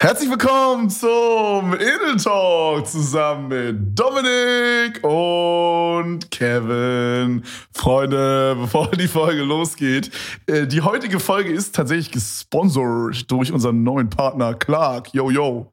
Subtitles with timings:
[0.00, 7.42] Herzlich willkommen zum Edel Talk zusammen mit Dominik und Kevin.
[7.74, 10.12] Freunde, bevor die Folge losgeht,
[10.46, 15.12] äh, die heutige Folge ist tatsächlich gesponsert durch unseren neuen Partner Clark.
[15.12, 15.72] Yo, yo.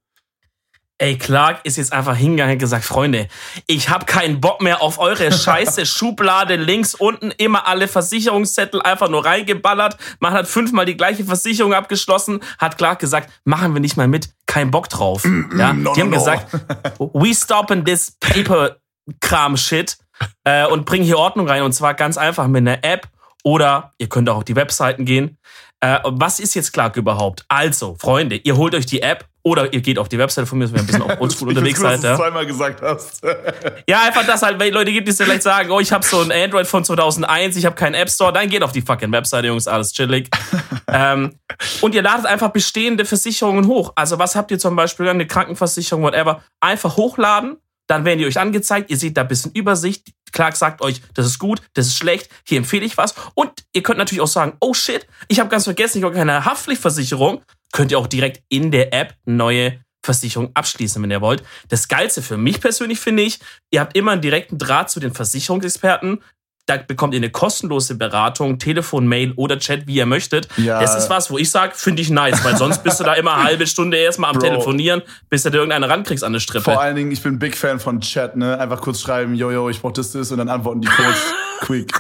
[0.98, 3.28] Ey, Clark ist jetzt einfach hingegangen und gesagt, Freunde,
[3.68, 9.10] ich habe keinen Bock mehr auf eure scheiße Schublade links unten immer alle Versicherungszettel einfach
[9.10, 9.98] nur reingeballert.
[10.22, 14.30] Man hat fünfmal die gleiche Versicherung abgeschlossen, hat Clark gesagt, machen wir nicht mal mit,
[14.46, 15.26] kein Bock drauf.
[15.26, 16.18] Mm, ja, no, die haben no.
[16.18, 16.54] gesagt,
[17.00, 18.78] we stopping this paper
[19.20, 19.98] Kram Shit
[20.46, 23.10] äh, und bringen hier Ordnung rein und zwar ganz einfach mit einer App
[23.44, 25.38] oder ihr könnt auch auf die Webseiten gehen.
[25.82, 27.44] Äh, was ist jetzt Clark überhaupt?
[27.50, 30.72] Also, Freunde, ihr holt euch die App oder ihr geht auf die Webseite von mir,
[30.72, 32.04] wir ein bisschen auf oldschool unterwegs seid.
[32.04, 32.16] Ja.
[32.16, 33.24] zweimal gesagt hast.
[33.88, 36.20] ja, einfach das halt, weil Leute gibt, die es vielleicht sagen, oh, ich habe so
[36.20, 39.48] ein Android von 2001, ich habe keinen App Store, dann geht auf die fucking Webseite,
[39.48, 40.30] Jungs, alles chillig.
[40.88, 41.36] ähm,
[41.82, 43.94] und ihr ladet einfach bestehende Versicherungen hoch.
[43.96, 48.40] Also was habt ihr zum Beispiel, eine Krankenversicherung, whatever, einfach hochladen, dann werden die euch
[48.40, 50.08] angezeigt, ihr seht da ein bisschen Übersicht.
[50.32, 53.14] Clark sagt euch, das ist gut, das ist schlecht, hier empfehle ich was.
[53.36, 56.46] Und ihr könnt natürlich auch sagen, oh shit, ich habe ganz vergessen, ich habe keine
[56.46, 57.44] Haftpflichtversicherung.
[57.72, 61.44] Könnt ihr auch direkt in der App neue Versicherung abschließen, wenn ihr wollt.
[61.68, 63.40] Das Geilste für mich persönlich finde ich,
[63.72, 66.22] ihr habt immer einen direkten Draht zu den Versicherungsexperten.
[66.68, 70.48] Da bekommt ihr eine kostenlose Beratung, Telefon, Mail oder Chat, wie ihr möchtet.
[70.58, 70.80] Ja.
[70.80, 73.36] Das ist was, wo ich sage, finde ich nice, weil sonst bist du da immer
[73.36, 74.48] eine halbe Stunde erstmal am Bro.
[74.48, 76.64] Telefonieren, bis du da irgendeine rankriegst an eine Strippe.
[76.64, 78.58] Vor allen Dingen, ich bin Big Fan von Chat, ne?
[78.60, 81.18] Einfach kurz schreiben, yo, yo, ich brauch das, das und dann antworten die kurz,
[81.66, 81.92] quick.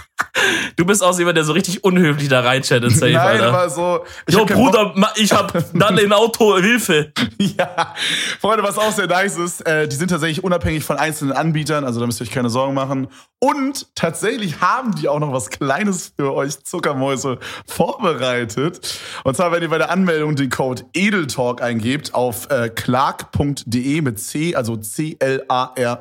[0.75, 3.47] Du bist auch jemand, der so richtig unhöflich da reinchattet, safe, Nein, Alter.
[3.49, 4.05] aber so.
[4.27, 7.11] ich Jo, Bock- Bruder, ich hab dann ein Auto, Hilfe.
[7.57, 7.93] Ja,
[8.39, 11.99] Freunde, was auch sehr nice ist, äh, die sind tatsächlich unabhängig von einzelnen Anbietern, also
[11.99, 13.07] da müsst ihr euch keine Sorgen machen.
[13.39, 18.97] Und tatsächlich haben die auch noch was Kleines für euch Zuckermäuse vorbereitet.
[19.25, 24.19] Und zwar, wenn ihr bei der Anmeldung den Code EDELTALK eingebt auf äh, clark.de mit
[24.19, 24.77] C, also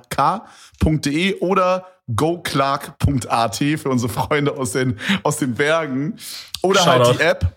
[0.04, 6.16] C-L-A-R-K.de oder goclark.at für unsere Freunde aus den, aus den Bergen.
[6.62, 7.18] Oder halt Shoutout.
[7.18, 7.56] die App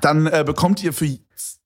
[0.00, 1.18] dann äh, bekommt ihr für,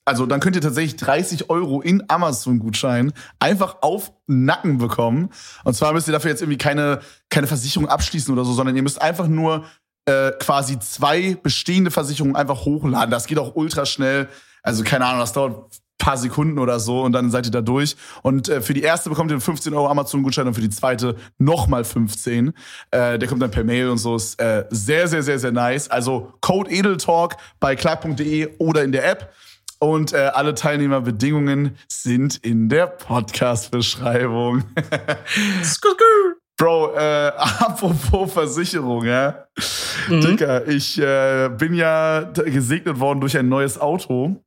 [0.05, 5.31] also dann könnt ihr tatsächlich 30 Euro in Amazon-Gutschein einfach auf Nacken bekommen.
[5.65, 7.01] Und zwar müsst ihr dafür jetzt irgendwie keine,
[7.31, 9.65] keine Versicherung abschließen oder so, sondern ihr müsst einfach nur
[10.07, 13.11] äh, quasi zwei bestehende Versicherungen einfach hochladen.
[13.11, 14.29] Das geht auch ultra schnell.
[14.63, 17.97] Also keine Ahnung, das dauert paar Sekunden oder so und dann seid ihr da durch.
[18.23, 21.85] Und äh, für die erste bekommt ihr 15 Euro Amazon-Gutschein und für die zweite nochmal
[21.85, 22.55] 15.
[22.91, 24.17] Äh, der kommt dann per Mail und so.
[24.17, 25.91] Ist äh, sehr, sehr, sehr, sehr nice.
[25.91, 29.33] Also Code Edeltalk bei clark.de oder in der App.
[29.81, 34.65] Und äh, alle Teilnehmerbedingungen sind in der Podcast-Beschreibung.
[36.59, 39.47] Bro, äh, apropos Versicherung, ja.
[40.09, 40.21] Mhm.
[40.21, 44.43] Dicker, ich äh, bin ja gesegnet worden durch ein neues Auto.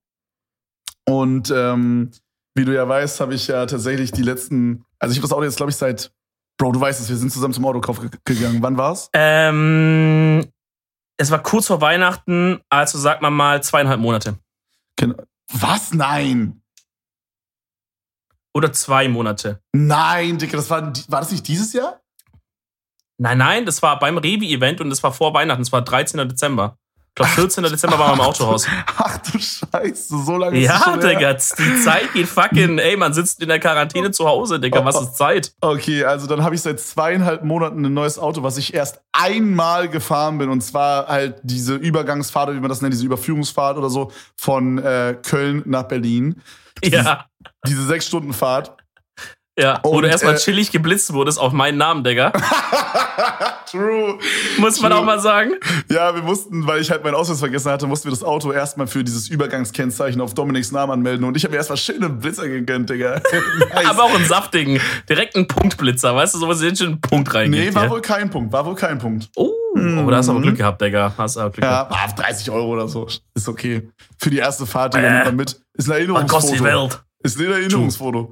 [1.07, 2.11] Und ähm,
[2.55, 5.43] wie du ja weißt, habe ich ja tatsächlich die letzten, also ich habe das Auto
[5.43, 6.11] jetzt, glaube ich, seit,
[6.57, 8.61] Bro, du weißt es, wir sind zusammen zum Autokauf ge gegangen.
[8.61, 9.09] Wann war's?
[9.13, 10.45] Ähm,
[11.17, 14.37] es war kurz vor Weihnachten, also sagt man mal zweieinhalb Monate.
[14.97, 15.15] Ken-
[15.51, 15.93] Was?
[15.93, 16.61] Nein.
[18.53, 19.61] Oder zwei Monate.
[19.73, 22.01] Nein, Dicker, das war, war das nicht dieses Jahr?
[23.17, 26.27] Nein, nein, das war beim Revi-Event und das war vor Weihnachten, das war 13.
[26.27, 26.77] Dezember.
[27.11, 27.63] Ich glaube, 14.
[27.65, 28.65] Dezember waren wir im Autohaus.
[28.97, 30.97] Ach du Scheiße, so lange ist es Ja, her.
[30.97, 34.99] Digga, die Zeit geht fucking, ey, man sitzt in der Quarantäne zu Hause, Digga, was
[35.01, 35.51] ist Zeit?
[35.59, 39.89] Okay, also dann habe ich seit zweieinhalb Monaten ein neues Auto, was ich erst einmal
[39.89, 40.49] gefahren bin.
[40.49, 44.77] Und zwar halt diese Übergangsfahrt, oder wie man das nennt, diese Überführungsfahrt oder so, von
[44.77, 46.41] äh, Köln nach Berlin.
[46.81, 47.25] Ja,
[47.67, 48.71] Diese sechs Stunden Fahrt.
[49.57, 49.79] Ja.
[49.83, 52.31] Wo du erstmal äh, chillig geblitzt wurdest auf meinen Namen, Digga.
[53.69, 54.17] True.
[54.57, 54.99] Muss man True.
[54.99, 55.51] auch mal sagen.
[55.89, 58.87] Ja, wir mussten, weil ich halt meinen Ausweis vergessen hatte, mussten wir das Auto erstmal
[58.87, 61.25] für dieses Übergangskennzeichen auf Dominiks Namen anmelden.
[61.25, 63.21] Und ich habe mir erstmal schöne Blitzer gegönnt, Digga.
[63.73, 63.85] nice.
[63.85, 67.33] Aber auch einen saftigen, direkt einen Punktblitzer, weißt du, so was jetzt schon einen Punkt
[67.33, 67.67] reingeht.
[67.69, 67.91] nee, war hier.
[67.91, 69.29] wohl kein Punkt, war wohl kein Punkt.
[69.35, 71.13] Oh, aber da hast du aber Glück gehabt, Digga.
[71.17, 71.91] Hast aber Glück gehabt.
[71.93, 73.07] Ja, ah, 30 Euro oder so.
[73.33, 73.89] Ist okay.
[74.17, 75.11] Für die erste Fahrt, Digga, Äh.
[75.13, 75.61] nimmt man mit.
[75.73, 76.91] Ist ein Was kostet die Erinnerungsfoto.
[76.93, 77.03] Welt?
[77.23, 78.31] Ist ein Erinnerungsfoto.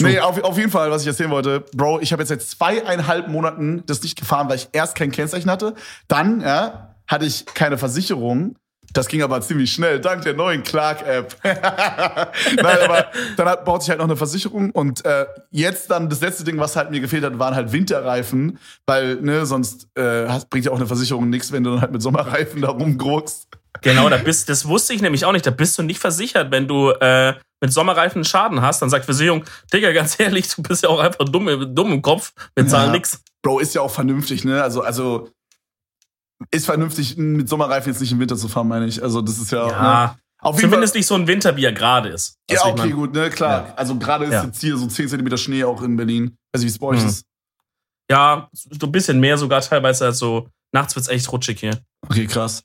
[0.00, 3.28] Nee, auf, auf jeden Fall, was ich erzählen wollte, Bro, ich habe jetzt seit zweieinhalb
[3.28, 5.74] Monaten das nicht gefahren, weil ich erst kein Kennzeichen hatte.
[6.08, 8.56] Dann ja, hatte ich keine Versicherung.
[8.92, 11.36] Das ging aber ziemlich schnell, dank der neuen Clark-App.
[11.42, 13.06] Nein, aber
[13.36, 16.58] dann hat, baut sich halt noch eine Versicherung und äh, jetzt dann das letzte Ding,
[16.58, 20.76] was halt mir gefehlt hat, waren halt Winterreifen, weil ne, sonst äh, bringt ja auch
[20.76, 23.48] eine Versicherung nichts, wenn du dann halt mit Sommerreifen da rumgruckst.
[23.80, 25.46] Genau, da bist, das wusste ich nämlich auch nicht.
[25.46, 28.82] Da bist du nicht versichert, wenn du äh, mit Sommerreifen Schaden hast.
[28.82, 32.02] Dann sagt Versicherung, Digga, ganz ehrlich, du bist ja auch einfach dumm, im- dumm im
[32.02, 32.32] Kopf.
[32.54, 32.92] Wir zahlen Ja.
[32.92, 33.22] nix.
[33.42, 34.62] Bro, ist ja auch vernünftig, ne?
[34.62, 35.30] Also, also
[36.50, 39.02] ist vernünftig, mit Sommerreifen jetzt nicht im Winter zu fahren, meine ich.
[39.02, 39.64] Also, das ist ja.
[39.66, 39.72] Ne?
[39.72, 42.36] Ja, Auf jeden Zumindest nicht so ein Winterbier gerade ist.
[42.50, 43.68] Ja, wie okay, gut, ne, klar.
[43.68, 43.74] Ja.
[43.76, 44.44] Also gerade ist Ja.
[44.44, 46.36] jetzt hier so 10 cm Schnee auch in Berlin.
[46.52, 47.08] Also wie es bei euch Mhm.
[47.08, 47.24] ist.
[48.10, 50.04] Ja, so ein bisschen mehr sogar teilweise.
[50.04, 51.78] Also nachts wird's echt rutschig hier.
[52.08, 52.64] Okay, krass.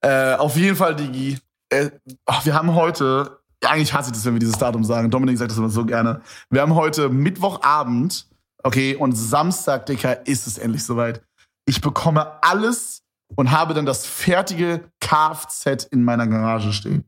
[0.00, 1.38] Äh, auf jeden Fall, Digi.
[1.70, 1.90] Äh,
[2.24, 5.10] ach, wir haben heute, eigentlich hasse ich das, wenn wir dieses Datum sagen.
[5.10, 6.20] Dominik sagt das immer so gerne.
[6.50, 8.28] Wir haben heute Mittwochabend,
[8.62, 11.22] okay, und Samstag, Dicker, ist es endlich soweit.
[11.66, 13.02] Ich bekomme alles
[13.34, 17.04] und habe dann das fertige Kfz in meiner Garage stehen.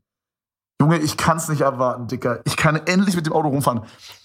[0.81, 2.39] Junge, ich kann's nicht abwarten, Dicker.
[2.45, 3.81] Ich kann endlich mit dem Auto rumfahren.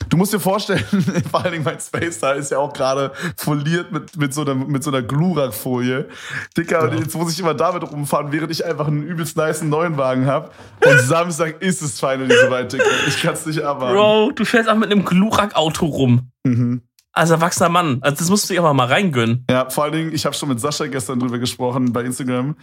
[0.09, 0.85] Du musst dir vorstellen,
[1.31, 4.55] vor allen Dingen mein Space da ist ja auch gerade foliert mit, mit so einer,
[4.55, 6.09] mit so einer Glurak-Folie.
[6.56, 6.95] Dicker, Ja.
[7.01, 10.51] jetzt muss ich immer damit rumfahren, während ich einfach einen übelst nice neuen Wagen habe.
[10.87, 12.85] Und Samstag ist es finally soweit, Dicker.
[13.09, 13.97] Ich kann's nicht abwarten.
[13.97, 16.31] Bro, du fährst auch mit einem Glurak-Auto rum.
[16.45, 16.83] Mhm.
[17.12, 17.99] Als erwachsener Mann.
[18.01, 19.45] Also das musst du dir aber mal reingönnen.
[19.51, 22.55] Ja, vor allen Dingen, ich habe schon mit Sascha gestern drüber gesprochen bei Instagram.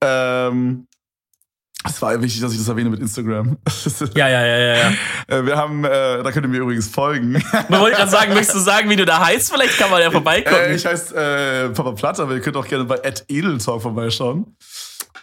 [0.00, 0.86] Ähm,
[1.84, 3.56] es war wichtig, dass ich das erwähne mit Instagram.
[4.14, 4.92] Ja, ja, ja, ja, ja.
[5.28, 7.32] Äh, Wir haben, äh, da könnt ihr mir übrigens folgen.
[7.68, 9.52] Man wollte gerade sagen, möchtest du sagen, wie du da heißt?
[9.52, 10.56] Vielleicht kann man ja vorbeikommen.
[10.56, 14.56] Äh, ich heiße äh, Papa Platt, aber ihr könnt auch gerne bei Edeltalk vorbeischauen.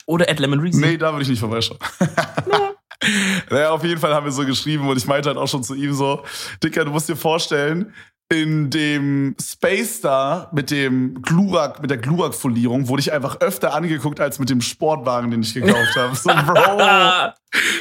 [0.05, 0.79] Oder Ed Lemon Reezy.
[0.79, 1.79] Nee, da würde ich nicht vorbeischauen.
[3.49, 5.75] naja, auf jeden Fall haben wir so geschrieben und ich meinte halt auch schon zu
[5.75, 6.23] ihm so,
[6.63, 7.93] Dicker, du musst dir vorstellen,
[8.31, 14.19] in dem Space Star mit dem Glurak, mit der Glurak-Folierung wurde ich einfach öfter angeguckt
[14.19, 16.15] als mit dem Sportwagen, den ich gekauft habe.
[16.15, 16.79] So, Bro.
[16.79, 17.33] ja,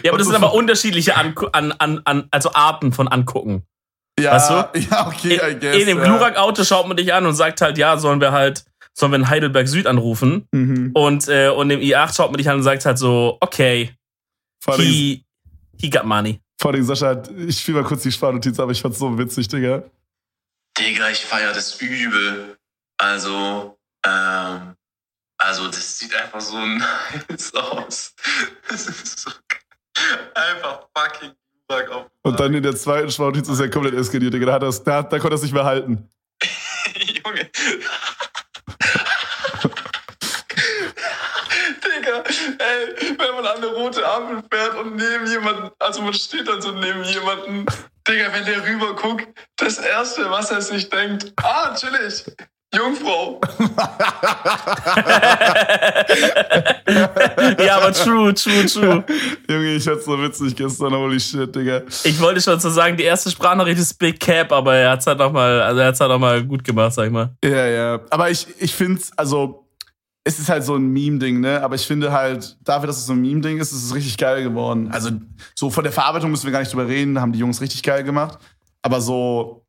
[0.09, 1.35] aber das so sind aber unterschiedliche an,
[1.79, 3.63] an, an, also Arten von Angucken.
[4.19, 4.55] Ja, Weißt du?
[4.91, 5.77] ja, okay, I In, guess.
[5.77, 6.05] in dem ja.
[6.05, 8.65] Glurak-Auto schaut man dich an und sagt halt, ja, sollen wir halt,
[8.95, 10.49] sollen wir in Heidelberg Süd anrufen?
[10.53, 10.93] Mhm.
[10.95, 13.91] Und, äh, und im i8 schaut man dich an und sagt halt so, okay,
[14.77, 15.23] he,
[15.79, 16.41] he got money.
[16.61, 19.85] vor allem Sascha, ich spiel mal kurz die Sparnotiz, aber ich fand's so witzig, Digga.
[20.79, 22.57] Digga, ich feier das übel.
[22.99, 24.75] Also, ähm,
[25.39, 28.15] also das sieht einfach so nice aus.
[28.69, 30.31] Das ist so geil.
[30.35, 31.33] Einfach fucking
[31.69, 32.07] Glurak auf.
[32.23, 34.47] Und dann in der zweiten Sparnotiz ist er komplett eskaliert, Digga.
[34.47, 36.09] Da, hat er's- da, da konnte er es nicht mehr halten.
[37.25, 37.51] Junge.
[41.85, 42.25] Digga,
[42.59, 46.61] ey, wenn man an eine rote Ampel fährt und neben jemanden, also man steht dann
[46.63, 47.67] so neben jemanden,
[48.09, 52.25] Digga, wenn der rüber guckt, das Erste, was er sich denkt, ah, chillig,
[52.75, 53.41] Jungfrau.
[57.59, 59.05] ja, aber true, true, true.
[59.49, 61.83] Junge, ich fand's so witzig gestern, holy shit, Digga.
[62.05, 65.19] Ich wollte schon so sagen, die erste Sprachnachricht ist Big Cap, aber er hat's halt
[65.19, 67.35] nochmal, also er hat's halt noch mal gut gemacht, sag ich mal.
[67.43, 68.01] Ja, ja.
[68.11, 69.68] Aber ich, ich find's, also,
[70.29, 71.63] es ist halt so ein Meme-Ding, ne?
[71.63, 74.43] Aber ich finde halt, dafür, dass es so ein Meme-Ding ist, ist es richtig geil
[74.43, 74.91] geworden.
[74.93, 75.11] Also,
[75.55, 78.05] so von der Verarbeitung müssen wir gar nicht drüber reden, haben die Jungs richtig geil
[78.05, 78.39] gemacht.
[78.83, 79.65] Aber so.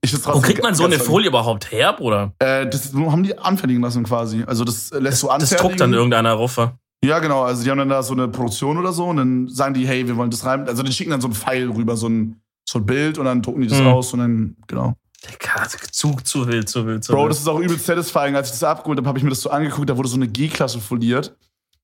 [0.00, 2.32] Ich Wo kriegt man so eine Folie überhaupt her, Bruder?
[2.38, 4.44] Äh, das haben die anfertigen lassen quasi.
[4.46, 5.58] Also das lässt du Das anfertigen.
[5.68, 6.78] druckt dann irgendeiner Ruffer.
[7.04, 7.42] Ja, genau.
[7.42, 10.06] Also die haben dann da so eine Produktion oder so und dann sagen die, hey,
[10.06, 10.66] wir wollen das rein.
[10.68, 13.40] Also die schicken dann so ein Pfeil rüber, so ein, so ein Bild und dann
[13.42, 13.86] drucken die das Mhm.
[13.88, 14.94] aus und dann, genau.
[15.26, 17.30] Digga, zu, zu wild, zu wild, zu Bro, wild.
[17.32, 18.36] das ist auch übelst satisfying.
[18.36, 20.28] Als ich das abgeholt habe, habe ich mir das so angeguckt, da wurde so eine
[20.28, 21.34] G-Klasse foliert.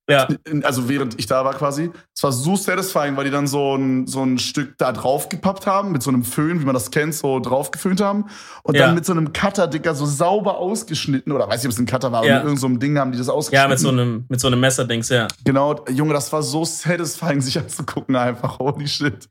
[0.08, 0.26] ja.
[0.64, 1.90] Also während ich da war quasi.
[2.16, 5.66] Es war so satisfying, weil die dann so ein, so ein Stück da drauf gepappt
[5.68, 8.24] haben, mit so einem Föhn, wie man das kennt, so drauf geföhnt haben.
[8.64, 8.86] Und Ja.
[8.86, 11.32] dann mit so einem Cutter, Dicker, so sauber ausgeschnitten.
[11.32, 12.34] Oder weiß nicht, ob es ein Cutter war, aber Ja.
[12.38, 13.62] mit irgendeinem so Ding haben die das ausgeschnitten.
[13.62, 15.28] ja, mit so einem, mit so einem Messerdings, ja.
[15.44, 18.58] Genau, Junge, das war so satisfying, sich anzugucken, einfach.
[18.58, 19.28] Holy shit.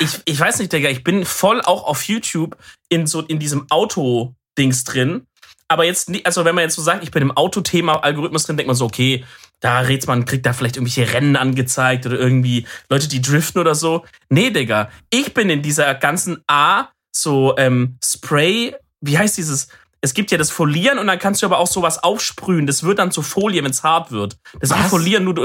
[0.00, 2.56] Ich, ich weiß nicht, Digga, ich bin voll auch auf YouTube
[2.88, 5.26] in so, in diesem Auto-Dings drin.
[5.68, 8.68] Aber jetzt, nie- also wenn man jetzt so sagt, ich bin im Autothema-Algorithmus drin, denkt
[8.68, 9.24] man so, okay,
[9.60, 13.74] da redet man, kriegt da vielleicht irgendwelche Rennen angezeigt oder irgendwie Leute, die driften oder
[13.74, 14.04] so.
[14.30, 19.68] Nee, Digga, ich bin in dieser ganzen A, so ähm, Spray, wie heißt dieses?
[20.00, 22.68] Es gibt ja das Folieren und dann kannst du aber auch sowas aufsprühen.
[22.68, 24.38] Das wird dann zu Folie, wenn es hart wird.
[24.60, 24.76] Das ist?
[24.90, 25.42] Folieren, nur du.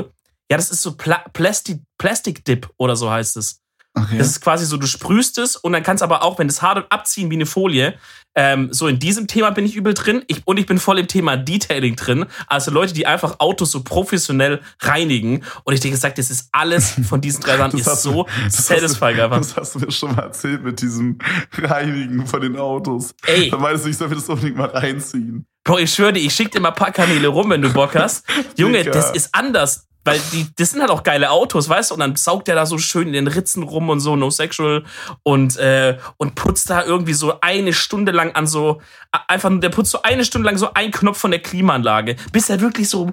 [0.52, 3.62] Ja, das ist so Pla Plastik, Plastic Dip oder so heißt es.
[3.96, 4.18] Okay.
[4.18, 6.78] Das ist quasi so, du sprühst es und dann kannst aber auch, wenn das hart
[6.78, 7.94] und abziehen wie eine Folie,
[8.36, 11.08] ähm, so in diesem Thema bin ich übel drin ich, und ich bin voll im
[11.08, 12.26] Thema Detailing drin.
[12.48, 15.44] Also Leute, die einfach Autos so professionell reinigen.
[15.64, 18.24] Und ich denke, gesagt, das ist alles von diesen drei Sachen Das ist hast so
[18.24, 19.38] du- das hast satisfying du, einfach.
[19.38, 21.20] Das hast du mir schon mal erzählt mit diesem
[21.62, 23.14] Reinigen von den Autos.
[23.28, 23.52] Ey.
[23.52, 25.46] Da meinst du, ich soll mir das unbedingt mal reinziehen.
[25.64, 27.96] Bro, ich schwöre dir, ich schick dir mal ein paar Kanäle rum, wenn du Bock
[27.96, 28.26] hast.
[28.58, 29.88] Junge, das ist anders.
[30.06, 31.94] Weil die, das sind halt auch geile Autos, weißt du?
[31.96, 34.84] Und dann saugt der da so schön in den Ritzen rum und so, no sexual.
[35.24, 38.82] Und, äh, und putzt da irgendwie so eine Stunde lang an so,
[39.28, 42.50] einfach, nur- der putzt so eine Stunde lang so einen Knopf von der Klimaanlage, bis
[42.50, 43.12] er wirklich so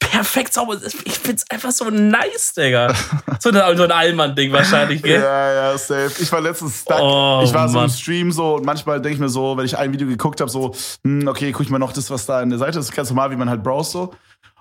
[0.00, 0.96] perfekt sauber ist.
[1.04, 2.94] Ich find's einfach so nice, Digga.
[3.40, 5.20] So ein, so ein Allmann-Ding wahrscheinlich, gell?
[5.20, 6.10] Ja, ja, safe.
[6.20, 6.98] Ich war letztens stuck.
[7.00, 7.90] Oh, ich war so im Mann.
[7.90, 10.74] Stream so und manchmal denke ich mir so, wenn ich ein Video geguckt habe, so,
[11.04, 12.90] hm, okay, guck ich mal noch das, was da an der Seite ist.
[12.92, 14.12] Ganz normal, wie man halt browst so.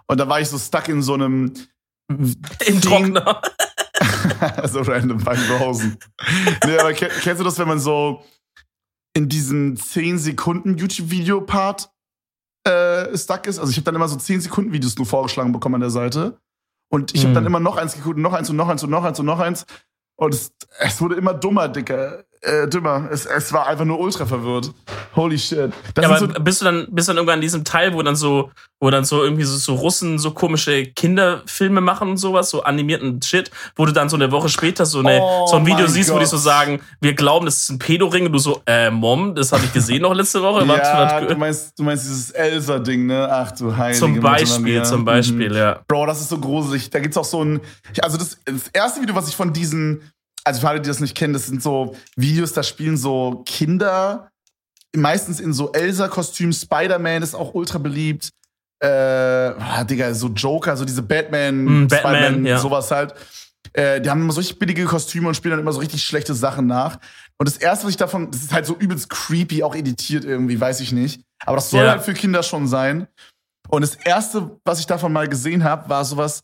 [0.10, 1.54] Und da war ich so stuck in so einem,
[2.10, 3.42] Im Trockner.
[4.66, 5.98] so random Browsen.
[6.66, 8.24] nee, aber kenn- kennst du das, wenn man so
[9.16, 11.90] in diesen 10 Sekunden YouTube-Video-Part
[12.66, 13.60] äh, stuck ist?
[13.60, 16.40] Also ich habe dann immer so 10 Sekunden Videos nur vorgeschlagen bekommen an der Seite.
[16.90, 17.36] Und ich habe Hm.
[17.36, 19.26] dann immer noch eins geguckt, und noch eins und noch eins und noch eins und
[19.26, 19.66] noch eins.
[20.18, 22.24] Und es, es wurde immer dummer, Dicker.
[22.42, 23.10] Äh, dümmer.
[23.12, 24.72] Es, es war einfach nur ultra verwirrt.
[25.18, 25.72] Holy shit.
[25.96, 28.52] Das Ja, aber bist du dann bist dann irgendwann an diesem Teil, wo dann so
[28.80, 33.20] wo dann so irgendwie so, so Russen so komische Kinderfilme machen und sowas, so animierten
[33.24, 35.88] Shit, wo du dann so eine Woche später so eine Oh so ein Video mein
[35.90, 36.30] siehst, wo die Gott.
[36.30, 39.66] so sagen, wir glauben, das ist ein Pedoring und du so äh Mom, das habe
[39.66, 40.62] ich gesehen noch letzte Woche.
[40.62, 43.28] so, ja, du meinst, du meinst dieses Elsa-Ding, ne?
[43.32, 45.06] Ach du heilige zum Beispiel, zum Mhm.
[45.06, 45.80] Beispiel, ja.
[45.88, 46.90] Bro, das ist so gruselig.
[46.92, 47.60] Da gibt's auch so ein.
[48.02, 50.12] Also, das, das erste Video, was ich von diesen.
[50.44, 54.30] Also, für alle, die das nicht kennen, das sind so Videos, da spielen so Kinder.
[55.02, 56.54] Meistens in so Elsa-Kostümen.
[56.54, 58.30] Spider-Man ist auch ultra beliebt.
[58.84, 62.60] Äh, ah, Digga, so Joker, so diese Batman, Mm, Batman, Spider-Man, ja.
[62.60, 63.14] sowas halt.
[63.74, 66.34] Äh, die haben immer so richtig billige Kostüme und spielen dann immer so richtig schlechte
[66.34, 66.98] Sachen nach.
[67.40, 70.60] Und das erste, was ich davon, das ist halt so übelst creepy, auch editiert irgendwie,
[70.60, 71.22] weiß ich nicht.
[71.46, 71.92] Aber das soll Ja.
[71.92, 73.08] halt für Kinder schon sein.
[73.70, 76.42] Und das erste, was ich davon mal gesehen habe, war sowas,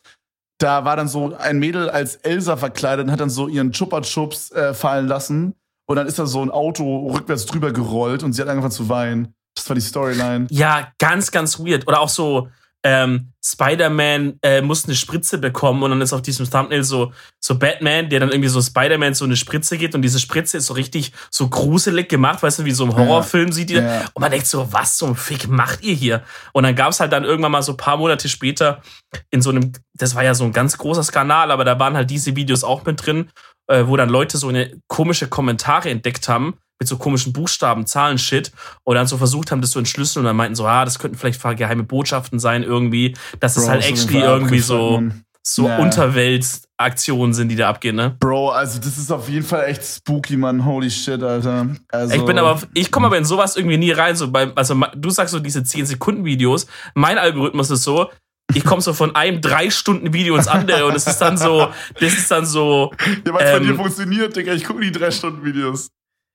[0.59, 4.01] da war dann so ein Mädel als Elsa verkleidet und hat dann so ihren Chupa
[4.01, 5.55] Chups äh, fallen lassen.
[5.85, 8.89] Und dann ist da so ein Auto rückwärts drüber gerollt und sie hat angefangen zu
[8.89, 9.33] weinen.
[9.55, 10.47] Das war die Storyline.
[10.49, 11.87] Ja, ganz, ganz weird.
[11.87, 12.47] Oder auch so,
[12.83, 17.57] ähm, Spider-Man äh, muss eine Spritze bekommen und dann ist auf diesem Thumbnail so, so
[17.57, 20.73] Batman, der dann irgendwie so Spider-Man so eine Spritze gibt und diese Spritze ist so
[20.73, 23.75] richtig so gruselig gemacht, weißt du, wie so im Horrorfilm sieht die.
[23.75, 24.01] Ja.
[24.13, 26.23] Und man denkt so, was zum Fick macht ihr hier?
[26.51, 28.81] Und dann gab es halt dann irgendwann mal so ein paar Monate später
[29.29, 32.09] in so einem, das war ja so ein ganz großer Skandal, aber da waren halt
[32.09, 33.29] diese Videos auch mit drin,
[33.67, 38.17] äh, wo dann Leute so eine komische Kommentare entdeckt haben mit so komischen Buchstaben, Zahlen,
[38.17, 38.51] Shit
[38.83, 41.17] und dann so versucht haben, das zu entschlüsseln und dann meinten so, ah, das könnten
[41.17, 45.23] vielleicht geheime Botschaften sein irgendwie, dass es halt actually irgendwie so, Mann.
[45.43, 45.77] so Ja.
[45.77, 48.15] Unterweltaktionen sind, die da abgehen, ne?
[48.19, 50.65] Bro, also das ist auf jeden Fall echt spooky, Mann.
[50.65, 51.67] Holy shit, Alter.
[51.89, 54.15] Also, Ich bin aber, ich komme aber in sowas irgendwie nie rein.
[54.15, 56.67] So beim, also du sagst so diese 10-Sekunden-Videos.
[56.95, 58.09] Mein Algorithmus ist so,
[58.53, 61.69] ich komme so von einem drei Stunden Video ins andere und es ist dann so,
[61.99, 62.91] das ist dann so,
[63.25, 64.53] Ja, weil es bei ähm, dir funktioniert, Digga.
[64.53, 65.89] Ich gucke die drei Stunden Videos.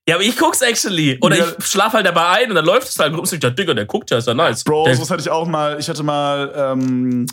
[0.08, 1.18] ja, aber ich guck's actually.
[1.20, 1.44] Oder Ja.
[1.58, 3.86] ich schlaf halt dabei ein und dann läuft es halt und ich dachte, Digga, der
[3.86, 4.64] guckt ja, ist ja nice.
[4.64, 5.78] Bro, der, sowas hatte ich auch mal.
[5.78, 7.26] Ich hatte mal ähm,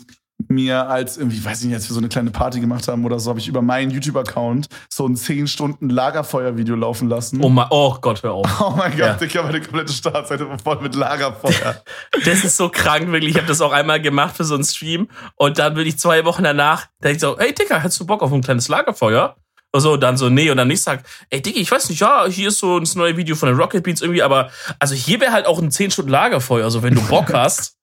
[0.48, 3.18] mir als irgendwie, weiß ich nicht, als wir so eine kleine Party gemacht haben oder
[3.18, 7.42] so, habe ich über meinen YouTube-Account so ein 10 Stunden Lagerfeuer-Video laufen lassen.
[7.42, 8.46] oh, mein, oh Gott, hör auf.
[8.60, 9.14] Oh mein Gott, Ja.
[9.14, 11.82] Digga, meine komplette Startseite war voll mit Lagerfeuer.
[12.24, 13.30] Das ist so krank, wirklich.
[13.32, 16.24] Ich habe das auch einmal gemacht für so einen Stream und dann bin ich zwei
[16.24, 19.36] Wochen danach, da ich so, hey Digga, hättest du Bock auf ein kleines Lagerfeuer?
[19.72, 22.26] Und so, dann so, nee, und dann nicht sag, ey Digga, ich weiß nicht, ja,
[22.28, 25.32] hier ist so das neue Video von den Rocket Beats irgendwie, aber also hier wäre
[25.32, 27.75] halt auch ein 10 Stunden Lagerfeuer, also wenn du Bock hast.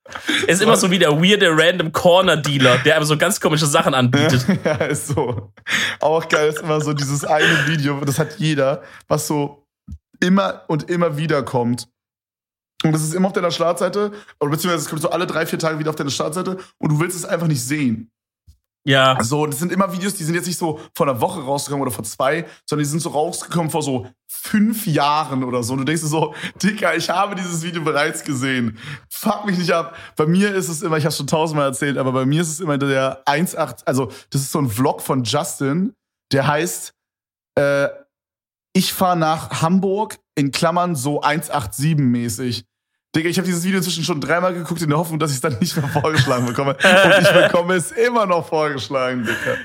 [0.47, 3.93] Ist immer so wie der weirde random Corner Dealer, der einem so ganz komische Sachen
[3.93, 4.45] anbietet.
[4.65, 5.53] ja, ist so.
[6.01, 9.65] Auch geil ist immer so dieses eine Video, das hat jeder, was so
[10.19, 11.87] immer und immer wieder kommt.
[12.83, 15.59] Und das ist immer auf deiner Startseite, oder beziehungsweise es kommt so alle drei, vier
[15.59, 18.11] Tage wieder auf deine Startseite und du willst es einfach nicht sehen.
[18.85, 19.17] Ja.
[19.23, 21.91] So, das sind immer Videos, die sind jetzt nicht so vor einer Woche rausgekommen oder
[21.91, 25.73] vor zwei, sondern die sind so rausgekommen vor so fünf Jahren oder so.
[25.73, 28.77] Und du denkst dir so, Dicker, ich habe dieses Video bereits gesehen.
[29.09, 29.95] Fuck mich nicht ab.
[30.17, 32.59] Bei mir ist es immer, ich habe schon tausendmal erzählt, aber bei mir ist es
[32.59, 35.93] immer der 1.8, also das ist so ein Vlog von Justin,
[36.33, 36.93] der heißt,
[37.55, 37.87] äh,
[38.73, 42.65] ich fahre nach Hamburg, in Klammern so 187 mäßig.
[43.15, 45.41] Digga, ich habe dieses Video inzwischen schon dreimal geguckt in der Hoffnung, dass ich es
[45.41, 46.71] dann nicht mehr vorgeschlagen bekomme.
[46.71, 49.57] Und ich bekomme es immer noch vorgeschlagen, Digga.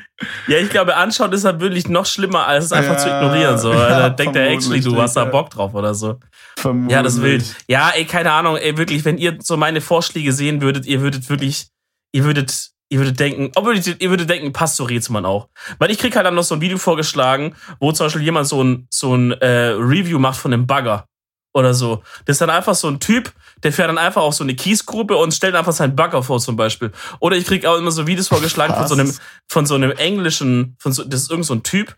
[0.49, 3.59] Ja, ich glaube, anschauen ist halt wirklich noch schlimmer, als es einfach Ja, zu ignorieren.
[3.59, 3.73] So.
[3.73, 5.25] ja, da denkt er actually, du hast da.
[5.25, 6.19] Bock drauf oder so.
[6.59, 6.93] Vermutlich.
[6.93, 7.57] Ja, das ist wild.
[7.69, 11.31] Ja, ey, keine Ahnung, ey, wirklich, wenn ihr so meine Vorschläge sehen würdet, ihr würdet
[11.31, 11.69] wirklich,
[12.13, 15.49] ihr würdet, ihr würdet denken, ob würdet, ihr würdet denken, passt so Rätselmann auch.
[15.79, 18.63] Weil ich krieg halt dann noch so ein Video vorgeschlagen, wo zum Beispiel jemand so
[18.63, 21.08] ein, so ein äh, Review macht von einem Bagger
[21.55, 22.03] oder so.
[22.27, 25.17] Das ist dann einfach so ein Typ, der fährt dann einfach auf so eine Kiesgrube
[25.17, 26.93] und stellt einfach seinen Bagger vor zum Beispiel.
[27.21, 29.13] Oder ich krieg auch immer so Videos vorgeschlagen von so einem,
[29.49, 31.97] von so einem englischen, von so, das ist irgend so ein Typ,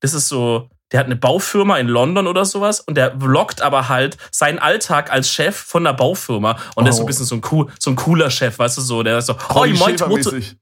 [0.00, 3.88] das ist so, der hat eine Baufirma in London oder sowas und der vloggt aber
[3.88, 7.06] halt seinen Alltag als Chef von einer Baufirma und der ist so ein Oh.
[7.06, 9.52] bisschen so ein, cool, so ein cooler Chef, weißt du so, der ist so, oh,
[9.54, 10.56] Ronny Motor- Schäfer-mäßig.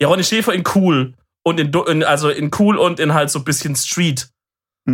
[0.00, 3.38] ja, Ronny Schäfer in cool und in, in, also in cool und in halt so
[3.38, 4.28] ein bisschen Street,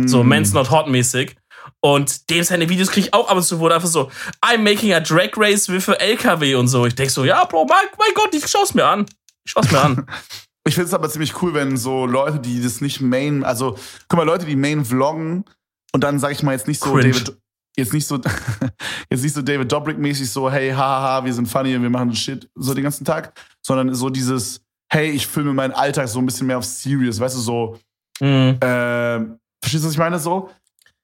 [0.05, 0.27] so Mm.
[0.27, 1.35] Men's Not Hot mäßig.
[1.83, 4.09] Und dem seine Videos kriege ich auch ab und zu, wo einfach so,
[4.41, 6.85] I'm making a drag race with a LKW und so.
[6.85, 9.05] Ich denk so, ja, Bro, mein, mein Gott, ich schau's mir an.
[9.45, 10.05] Ich schau's mir an.
[10.65, 14.15] Ich finde es aber ziemlich cool, wenn so Leute, die das nicht Main, also guck
[14.15, 15.43] mal, Leute, die Main vloggen
[15.91, 17.11] und dann sag ich mal jetzt nicht so Cringe.
[17.11, 17.37] David,
[17.75, 18.17] jetzt nicht so,
[19.09, 22.15] jetzt nicht so David Dobrik mäßig so, hey, hahaha, wir sind funny und wir machen
[22.15, 26.25] Shit so den ganzen Tag, sondern so dieses, hey, ich filme meinen Alltag so ein
[26.25, 27.79] bisschen mehr auf serious, weißt du, so,
[28.21, 28.57] Mhm.
[28.61, 29.19] äh,
[29.61, 30.17] verstehst du, was ich meine?
[30.17, 30.49] So,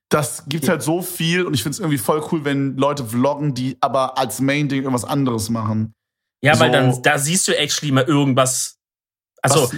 [0.09, 3.77] das gibt's halt so viel und ich find's irgendwie voll cool, wenn Leute vloggen, die
[3.81, 5.93] aber als Main-Ding irgendwas anderes machen.
[6.43, 8.77] Ja, weil So- dann, da siehst du actually mal irgendwas.
[9.41, 9.75] Also, Was-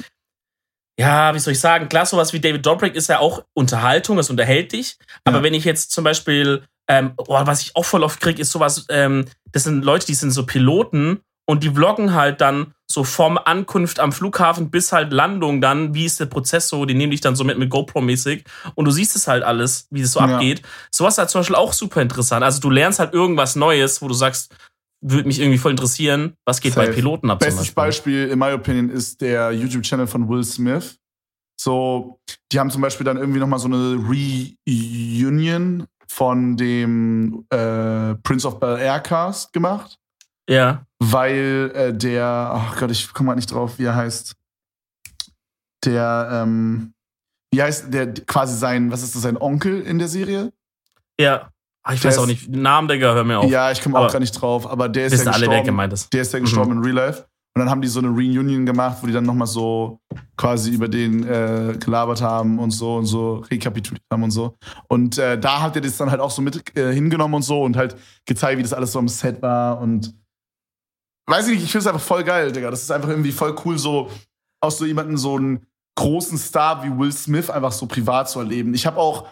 [1.00, 4.30] ja, wie soll ich sagen, klar, sowas wie David Dobrik ist ja auch Unterhaltung, es
[4.30, 4.98] unterhält dich.
[5.24, 5.44] Aber Ja.
[5.44, 8.86] wenn ich jetzt zum Beispiel, ähm, oh, was ich auch voll oft kriege, ist sowas,
[8.90, 13.38] ähm, das sind Leute, die sind so Piloten und die vloggen halt dann so vom
[13.38, 17.22] Ankunft am Flughafen bis halt Landung dann, wie ist der Prozess so, die nehmen dich
[17.22, 18.44] dann so mit, mit GoPro-mäßig
[18.76, 20.36] und du siehst es halt alles, wie es so Ja.
[20.36, 20.62] abgeht.
[20.92, 22.44] Sowas ist halt zum Beispiel auch super interessant.
[22.44, 24.54] Also du lernst halt irgendwas Neues, wo du sagst,
[25.04, 26.96] würde mich irgendwie voll interessieren, was geht bei Safe.
[26.96, 30.98] Piloten ab Bestes Beispiel, in my opinion, ist der YouTube-Channel von Will Smith.
[31.60, 32.20] So,
[32.52, 33.96] die haben zum Beispiel dann irgendwie nochmal so eine
[34.68, 39.98] Reunion von dem äh, Prince of Bel Air Cast gemacht,
[40.50, 40.86] Ja.
[41.00, 44.36] weil äh, der, ach Gott, ich komme mal nicht drauf, wie er heißt.
[45.86, 46.94] Der, ähm,
[47.54, 50.54] wie heißt der quasi sein, was ist das, sein Onkel in der Serie?
[51.20, 51.50] Ja.
[51.84, 52.50] Ah, ich Der weiß auch nicht.
[52.50, 53.50] Namen, Digga, hör mir auf.
[53.50, 55.66] Ja, ich komme auch gar nicht drauf, aber der ist ja alle, gestorben.
[55.66, 56.14] gemeint ist.
[56.14, 57.26] Der ist ja gestorben in Real Life.
[57.54, 60.00] Und dann haben die so eine Reunion gemacht, wo die dann nochmal so
[60.38, 64.56] quasi über den äh, gelabert haben und so und so rekapituliert haben und so.
[64.88, 67.62] Und äh, da hat er das dann halt auch so mit äh, hingenommen und so
[67.64, 70.16] und halt gezeigt, wie das alles so am Set war und
[71.32, 72.70] weiß ich nicht, ich finde es einfach voll geil, Digga.
[72.70, 74.10] Das ist einfach irgendwie voll cool, so
[74.62, 75.66] aus so jemanden so einen
[75.98, 78.74] großen Star wie Will Smith einfach so privat zu erleben.
[78.74, 79.28] Ich habe auch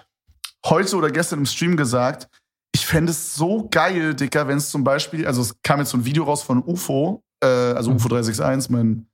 [0.66, 2.28] heute oder gestern im Stream gesagt,
[2.74, 5.98] ich fände es so geil, Dicker, wenn es zum Beispiel, also es kam jetzt so
[5.98, 7.98] ein Video raus von UFO, äh, also Mhm.
[7.98, 9.08] UFO 361, mein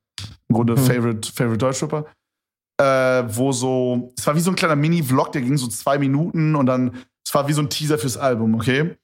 [0.48, 0.78] im Grunde Mhm.
[0.78, 2.06] Favorite, Favorite Deutschrapper,
[2.78, 6.54] äh, wo so, es war wie so ein kleiner Mini-Vlog, der ging so zwei Minuten
[6.56, 8.96] und dann, es war wie so ein Teaser fürs Album, okay?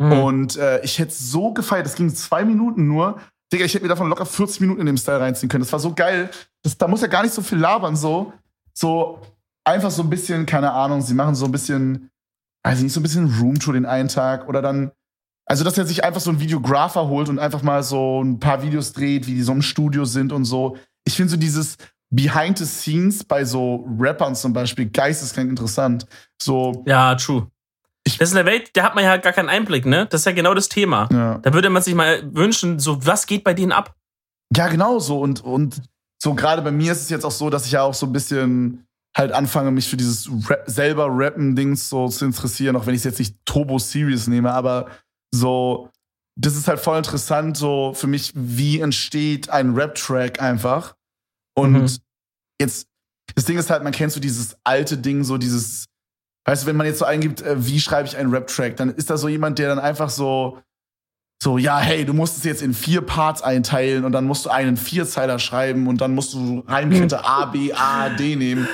[0.00, 0.12] Mhm.
[0.12, 3.20] Und äh, ich hätte so gefeiert, das ging zwei Minuten nur.
[3.52, 5.62] Digga, ich hätte mir davon locker 40 Minuten in dem Style reinziehen können.
[5.62, 6.30] Das war so geil.
[6.62, 8.32] Das, da muss ja gar nicht so viel labern, so.
[8.72, 9.20] So
[9.64, 12.10] einfach so ein bisschen, keine Ahnung, sie machen so ein bisschen,
[12.64, 14.92] weiß ich nicht, so ein bisschen Roomtour den einen Tag oder dann,
[15.44, 18.62] also dass er sich einfach so einen Videographer holt und einfach mal so ein paar
[18.62, 20.78] Videos dreht, wie die so im Studio sind und so.
[21.04, 21.76] Ich finde so dieses
[22.10, 26.06] Behind the Scenes bei so Rappern zum Beispiel geisteskrank interessant.
[26.40, 27.50] So, ja, true.
[28.04, 30.06] Ich- das ist eine Welt, da hat man ja gar keinen Einblick, ne?
[30.06, 31.08] Das ist ja genau das Thema.
[31.12, 31.38] ja.
[31.38, 33.94] Da würde man sich mal wünschen, so, was geht bei denen ab?
[34.56, 35.20] Ja, genau so.
[35.20, 35.82] Und, und
[36.22, 38.12] so gerade bei mir ist es jetzt auch so, dass ich ja auch so ein
[38.12, 38.86] bisschen
[39.16, 43.04] halt anfange, mich für dieses Rap, selber Rappen-Dings so zu interessieren, auch wenn ich es
[43.04, 44.88] jetzt nicht turbo serious nehme, aber
[45.34, 45.90] so,
[46.38, 50.94] das ist halt voll interessant, so für mich, wie entsteht ein Rap-Track einfach.
[51.56, 51.96] Und Mhm.
[52.60, 52.86] jetzt,
[53.34, 55.86] das Ding ist halt, man kennt so dieses alte Ding, so dieses,
[56.50, 59.08] weißt du, wenn man jetzt so eingibt, äh, wie schreibe ich einen Rap-Track, dann ist
[59.08, 60.58] da so jemand, der dann einfach so,
[61.42, 64.50] so, ja, hey, du musst es jetzt in vier Parts einteilen und dann musst du
[64.50, 68.66] einen Vierzeiler schreiben und dann musst du Reimkette A, B, A, D nehmen.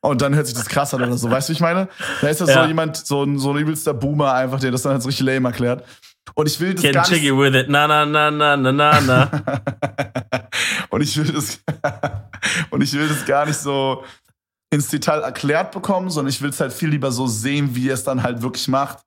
[0.00, 1.28] Und dann hört sich das krass an oder so.
[1.30, 1.88] Weißt du, wie ich meine?
[2.20, 2.62] Da ist das Ja.
[2.62, 5.26] so jemand, so ein, so ein übelster Boomer einfach, der das dann halt so richtig
[5.26, 5.84] lame erklärt.
[6.34, 7.22] Und ich will das Getting gar nicht.
[7.22, 7.68] jiggy with it.
[7.68, 9.30] Na, na, na, na, na, na, na.
[10.90, 11.58] und ich will das
[12.70, 14.02] und ich will das gar nicht so
[14.74, 17.94] ins Detail erklärt bekommen, sondern ich will es halt viel lieber so sehen, wie er
[17.94, 18.98] es dann halt wirklich macht.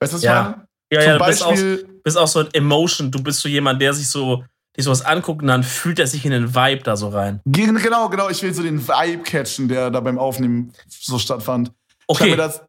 [0.00, 0.40] Weißt du, was Ja.
[0.40, 0.66] ich meine?
[0.92, 3.10] Ja, Zum ja, du bist auch, bist auch so ein Emotion.
[3.10, 4.44] Du bist so jemand, der sich so,
[4.76, 7.40] die sowas anguckt und dann fühlt er sich in den Vibe da so rein.
[7.46, 8.28] Ge- Genau, genau.
[8.28, 11.68] Ich will so den Vibe catchen, der da beim Aufnehmen so stattfand.
[11.68, 12.62] Ich Okay, mir das,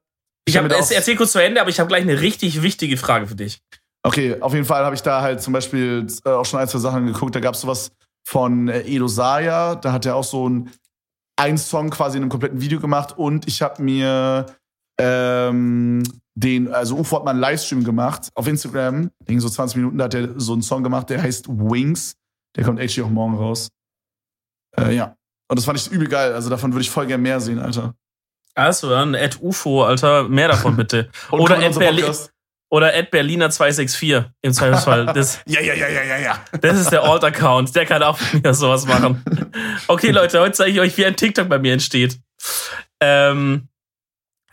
[0.45, 2.61] ich hab hab, mir das- erzähl kurz zu Ende, aber ich habe gleich eine richtig
[2.61, 3.59] wichtige Frage für dich.
[4.05, 6.79] okay, auf jeden Fall habe ich da halt zum Beispiel äh, auch schon ein, zwei
[6.79, 7.35] Sachen geguckt.
[7.35, 7.91] Da gab es sowas
[8.25, 9.75] von äh, Edo Saya.
[9.75, 10.69] Da hat er auch so ein,
[11.35, 13.17] ein Song quasi in einem kompletten Video gemacht.
[13.17, 14.45] Und ich habe mir
[14.99, 16.03] ähm,
[16.35, 19.11] den, also UFO hat mal einen Livestream gemacht auf Instagram.
[19.25, 22.15] Ging so 20 Minuten, da hat er so einen Song gemacht, der heißt Wings.
[22.55, 23.69] Der kommt actually auch morgen raus.
[24.77, 25.15] Äh, ja.
[25.47, 26.33] Und das fand ich übel geil.
[26.33, 27.93] Also davon würde ich voll gern mehr sehen, Alter.
[28.55, 31.09] Also dann, Ed UFO, Alter, mehr davon bitte.
[31.31, 32.32] Oder unser Berlin, Podcast.
[32.73, 35.05] Oder Ed Berliner 264 im Zweifelsfall.
[35.13, 36.45] Das, Ja, ja, ja, ja, ja, ja.
[36.59, 39.23] das ist der Alt-Account, der kann auch mit mir sowas machen.
[39.87, 42.17] Okay, Leute, heute zeige ich euch, wie ein TikTok bei mir entsteht.
[42.99, 43.67] Ähm,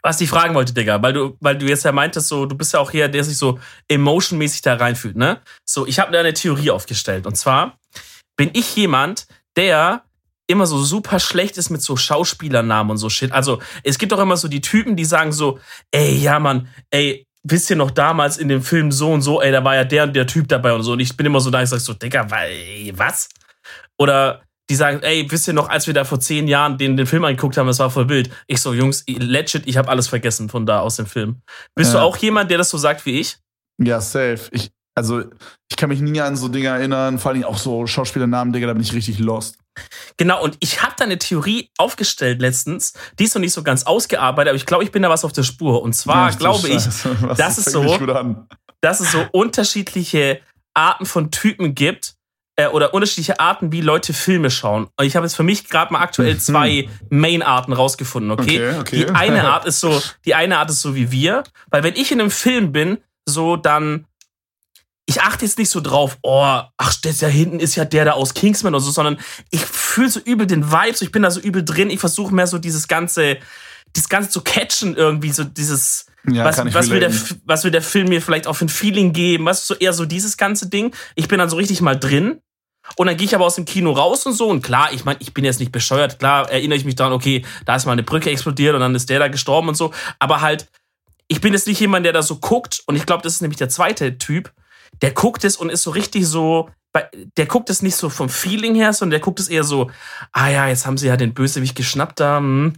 [0.02, 2.74] was ich fragen wollte, Digga, weil du, weil du jetzt ja meintest, so, du bist
[2.74, 5.40] ja auch hier, der sich so emotionmäßig da reinfühlt, ne?
[5.64, 7.26] So, ich habe da eine Theorie aufgestellt.
[7.26, 7.78] Und zwar
[8.36, 10.04] bin ich jemand, der
[10.46, 13.32] immer so super schlecht ist mit so Schauspielernamen und so Shit.
[13.32, 15.58] Also, es gibt auch immer so die Typen, die sagen so,
[15.90, 19.50] ey, ja, Mann, ey, wisst ihr noch damals in dem Film so und so, ey,
[19.52, 20.92] da war ja der und der Typ dabei und so.
[20.92, 22.26] Und ich bin immer so da, ich sag so, Digga,
[22.94, 23.28] was?
[23.98, 27.06] Oder die sagen, ey, wisst ihr noch, als wir da vor zehn Jahren den, den
[27.06, 28.30] Film angeguckt haben, das war voll wild.
[28.46, 31.42] Ich so, Jungs, legit, ich habe alles vergessen von da aus dem Film.
[31.74, 32.04] Bist du Ja.
[32.04, 33.38] auch jemand, der das so sagt wie ich?
[33.82, 34.40] Ja, safe.
[34.52, 35.22] Ich, Also,
[35.70, 38.72] ich kann mich nie an so Dinge erinnern, vor allem auch so Schauspielernamen, Digga, da
[38.74, 39.56] bin ich richtig lost.
[40.16, 43.84] Genau, und ich habe da eine Theorie aufgestellt letztens, die ist noch nicht so ganz
[43.84, 45.80] ausgearbeitet, aber ich glaube, ich bin da was auf der Spur.
[45.82, 48.46] Und zwar Ach glaube ich, Scheiße, was, das ist fängt so-
[48.82, 50.40] dass es so unterschiedliche
[50.74, 52.14] Arten von Typen gibt
[52.56, 54.88] äh, oder unterschiedliche Arten, wie Leute Filme schauen.
[54.98, 56.38] Und ich habe jetzt für mich gerade mal aktuell Mhm.
[56.40, 58.68] zwei Main-Arten rausgefunden, okay?
[58.70, 58.96] Okay, okay.
[59.04, 62.10] Die eine Art ist so, die eine Art ist so wie wir, weil wenn ich
[62.10, 62.98] in einem Film bin,
[63.28, 64.06] so dann
[65.06, 68.12] ich achte jetzt nicht so drauf, oh, ach, das da hinten ist ja der da
[68.12, 69.18] aus Kingsman oder so, sondern
[69.50, 72.34] ich fühle so übel den Vibe, so ich bin da so übel drin, ich versuche
[72.34, 73.38] mehr so dieses ganze,
[73.92, 77.12] das Ganze zu catchen irgendwie, so dieses, Ja, was, was, will der,
[77.44, 80.06] was will der Film mir vielleicht auch für ein Feeling geben, was so eher so
[80.06, 80.94] dieses ganze Ding.
[81.14, 82.40] Ich bin dann so richtig mal drin.
[82.96, 84.48] Und dann gehe ich aber aus dem Kino raus und so.
[84.48, 86.18] Und klar, ich meine, ich bin jetzt nicht bescheuert.
[86.18, 89.08] Klar erinnere ich mich daran, okay, da ist mal eine Brücke explodiert und dann ist
[89.10, 89.92] der da gestorben und so.
[90.18, 90.68] Aber halt,
[91.28, 92.82] ich bin jetzt nicht jemand, der da so guckt.
[92.86, 94.52] Und ich glaube, das ist nämlich der zweite Typ.
[95.02, 96.68] Der guckt es und ist so richtig so,
[97.36, 99.90] der guckt es nicht so vom Feeling her, sondern der guckt es eher so,
[100.32, 102.38] ah ja, jetzt haben sie ja den Bösewicht geschnappt da.
[102.38, 102.74] Hm.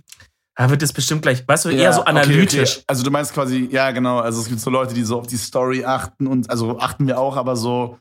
[0.55, 2.77] Da wird es bestimmt gleich, weißt du, eher Ja, so okay, analytisch.
[2.77, 2.85] Okay.
[2.87, 5.39] Also du meinst quasi, ja genau, also es gibt so Leute, die so auf die
[5.39, 7.99] Story achten und also achten wir auch, aber so,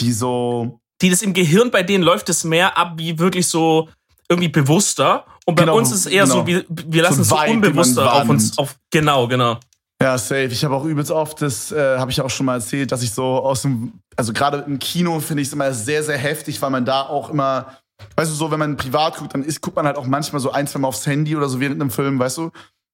[0.00, 3.88] die so, die das im Gehirn, bei denen läuft es mehr ab wie wirklich so
[4.28, 5.24] irgendwie bewusster.
[5.46, 6.66] Und bei Genau, uns ist es eher so, genau.
[6.68, 9.58] wir, wir lassen So es so unbewusster auf uns, auf, genau, genau.
[10.02, 10.46] Ja, safe.
[10.46, 13.12] Ich habe auch übelst oft, das äh, habe ich auch schon mal erzählt, dass ich
[13.12, 16.70] so aus dem, also gerade im Kino finde ich es immer sehr, sehr heftig, weil
[16.70, 17.78] man da auch immer,
[18.16, 20.50] weißt du, so, wenn man privat guckt, dann ist, guckt man halt auch manchmal so
[20.50, 22.50] ein, zwei Mal aufs Handy oder so während einem Film, weißt du?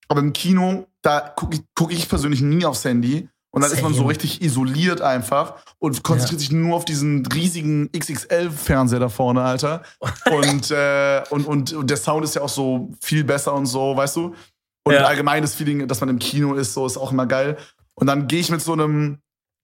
[0.09, 3.29] Aber im Kino, da gucke ich, guck ich persönlich nie aufs Handy.
[3.51, 4.11] Und dann ist man so Same.
[4.11, 9.83] richtig isoliert einfach und konzentriert sich nur auf diesen riesigen XXL-Fernseher da vorne, Alter.
[10.31, 13.97] Und, äh, und, und, und der Sound ist ja auch so viel besser und so,
[13.97, 14.35] weißt du?
[14.89, 15.05] Und Ja.
[15.05, 17.57] allgemein das Feeling, dass man im Kino ist, so ist auch immer geil.
[17.95, 19.19] Und dann gehe ich mit so einem,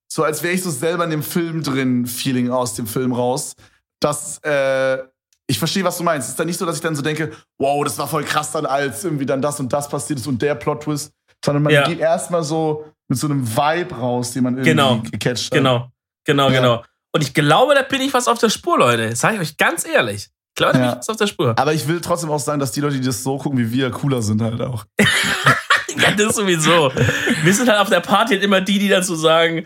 [0.08, 3.54] so als wäre ich so selber in dem Film drin, Feeling aus dem Film raus.
[4.00, 4.98] Dass, äh,
[5.46, 6.26] ich verstehe, was du meinst.
[6.26, 8.52] Es ist dann nicht so, dass ich dann so denke, wow, das war voll krass
[8.52, 11.12] dann, als irgendwie dann das und das passiert ist und der Plot-Twist.
[11.44, 11.86] Sondern man Ja.
[11.86, 15.02] geht erstmal so mit so einem Vibe raus, den man irgendwie Genau.
[15.10, 15.52] gecatcht hat.
[15.58, 15.90] Genau,
[16.24, 16.60] genau, Ja.
[16.60, 16.84] genau.
[17.12, 19.10] Und ich glaube, da bin ich was auf der Spur, Leute.
[19.10, 20.30] Das sage ich euch ganz ehrlich.
[20.54, 20.92] Ich glaube, da bin Ja.
[20.92, 21.52] ich was auf der Spur.
[21.58, 23.90] Aber ich will trotzdem auch sagen, dass die Leute, die das so gucken wie wir,
[23.90, 24.84] cooler sind halt auch.
[25.96, 26.90] Ja, das sowieso.
[27.44, 29.64] Wir sind halt auf der Party halt immer die, die dann so sagen,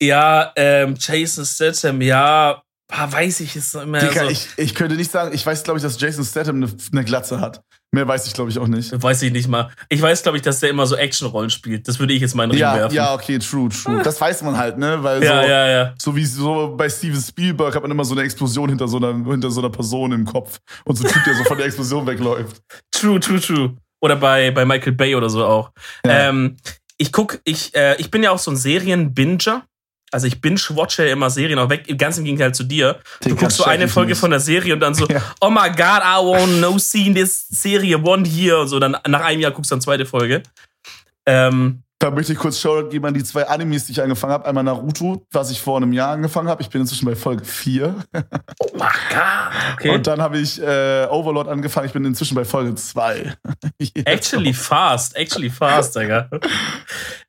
[0.00, 4.30] ja, ähm, Jason Statham, ja, ah, weiß ich jetzt immer Digga, so.
[4.30, 7.40] ich, ich könnte nicht sagen, ich weiß, glaube ich, dass Jason Statham eine, eine Glatze
[7.40, 7.60] hat.
[7.90, 8.92] Mehr weiß ich, glaube ich, auch nicht.
[9.02, 9.70] Weiß ich nicht mal.
[9.88, 11.88] Ich weiß, glaube ich, dass der immer so Actionrollen spielt.
[11.88, 12.94] Das würde ich jetzt mal in den Ring Ja, werfen.
[12.94, 14.02] ja, okay, true, true.
[14.02, 15.02] Das weiß man halt, ne?
[15.02, 15.94] Weil ja, so, ja, ja.
[15.98, 19.14] so wie so bei Steven Spielberg hat man immer so eine Explosion hinter so einer,
[19.30, 20.58] hinter so einer Person im Kopf.
[20.84, 22.60] Und so ein Typ, der so von der Explosion wegläuft.
[22.90, 23.76] True, true, true.
[24.02, 25.70] Oder bei, bei Michael Bay oder so auch.
[26.04, 26.28] Ja.
[26.28, 26.56] Ähm,
[26.98, 29.64] ich guck, ich, äh, ich bin ja auch so ein Serienbinger.
[30.10, 32.98] Also ich binge-watche ja immer Serien, auch weg, ganz im Gegenteil zu dir.
[33.22, 35.20] Du guckst so eine Folge von der Serie und dann so, Ja.
[35.40, 38.78] oh my god, I want no scene this Serie one here und so.
[38.78, 40.42] Dann nach einem Jahr guckst du dann zweite Folge.
[41.26, 44.46] Ähm, Da möchte ich kurz Shoutout geben an die zwei Animes, die ich angefangen habe.
[44.46, 46.62] Einmal Naruto, was ich vor einem Jahr angefangen habe.
[46.62, 47.94] Ich bin inzwischen bei Folge 4.
[48.60, 48.78] oh my
[49.10, 49.52] god.
[49.74, 49.90] Okay.
[49.90, 51.86] Und dann habe ich äh, Overlord angefangen.
[51.86, 53.34] Ich bin inzwischen bei Folge 2.
[54.04, 56.30] Actually fast, actually fast, Digga.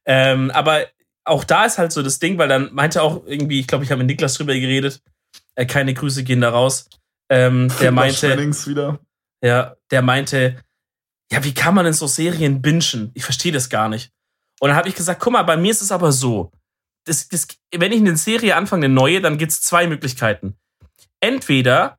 [0.06, 0.86] ähm, aber
[1.30, 3.92] auch da ist halt so das Ding, weil dann meinte auch irgendwie, ich glaube, ich
[3.92, 5.02] habe mit Niklas drüber geredet,
[5.56, 6.89] äh, keine Grüße gehen da raus.
[7.30, 9.00] Ähm, der meinte, wieder.
[9.44, 10.62] ja, der meinte,
[11.32, 13.12] ja, wie kann man denn so Serien bingen?
[13.13, 14.12] Ich verstehe das gar nicht.
[14.60, 16.52] Und dann habe ich gesagt, guck mal, bei mir ist es aber so.
[17.06, 20.56] Das, das, wenn ich eine Serie anfange, eine neue, dann gibt es zwei Möglichkeiten.
[21.22, 21.98] Entweder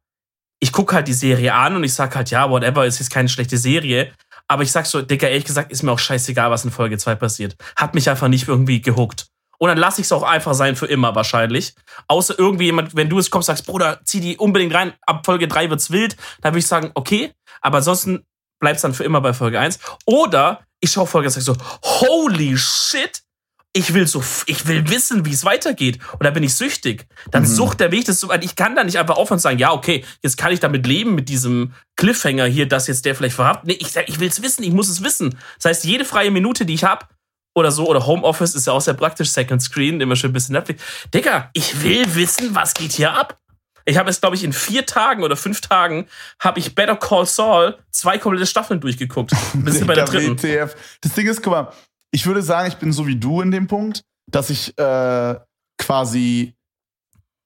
[0.61, 3.29] ich gucke halt die Serie an und ich sag halt, ja, whatever, ist jetzt keine
[3.29, 4.13] schlechte Serie.
[4.51, 7.15] Aber ich sag so, Dicker, ehrlich gesagt, ist mir auch scheißegal, was in Folge 2
[7.15, 7.55] passiert.
[7.77, 9.27] Hat mich einfach nicht irgendwie gehuckt.
[9.59, 11.77] Und dann lasse ich es auch einfach sein für immer wahrscheinlich.
[12.09, 15.47] Außer irgendwie jemand, wenn du es kommst, sagst, Bruder, zieh die unbedingt rein, ab Folge
[15.47, 17.33] 3 wird's wild, dann würde ich sagen, okay.
[17.61, 18.27] Aber ansonsten
[18.59, 19.79] bleibst dann für immer bei Folge 1.
[20.05, 23.23] Oder ich schaue Folge 6 so, holy shit,
[23.73, 26.01] ich will so, ich will wissen, wie es weitergeht.
[26.15, 27.07] Und da bin ich süchtig.
[27.31, 27.47] Dann Mhm.
[27.47, 30.05] sucht der Weg das so, ich kann da nicht einfach aufhören und sagen, ja, okay,
[30.23, 33.67] jetzt kann ich damit leben, mit diesem Cliffhanger hier, dass jetzt der vielleicht verhaftet.
[33.67, 35.39] Nee, ich ich will es wissen, ich muss es wissen.
[35.57, 37.07] Das heißt, jede freie Minute, die ich habe,
[37.55, 40.55] oder so, oder Homeoffice ist ja auch sehr praktisch, Second Screen, immer schön ein bisschen
[40.55, 40.83] Netflix.
[41.15, 43.37] Digga, ich will wissen, was geht hier ab.
[43.85, 46.07] Ich habe jetzt, glaube ich, in vier Tagen oder fünf Tagen
[46.39, 49.31] habe ich Better Call Saul zwei komplette Staffeln durchgeguckt.
[49.67, 50.41] Sind bei der dritten.
[50.41, 50.77] WTF.
[51.01, 51.73] Das Ding ist, guck mal,
[52.13, 55.35] ich würde sagen, ich bin so wie du in dem Punkt, dass ich äh,
[55.79, 56.55] quasi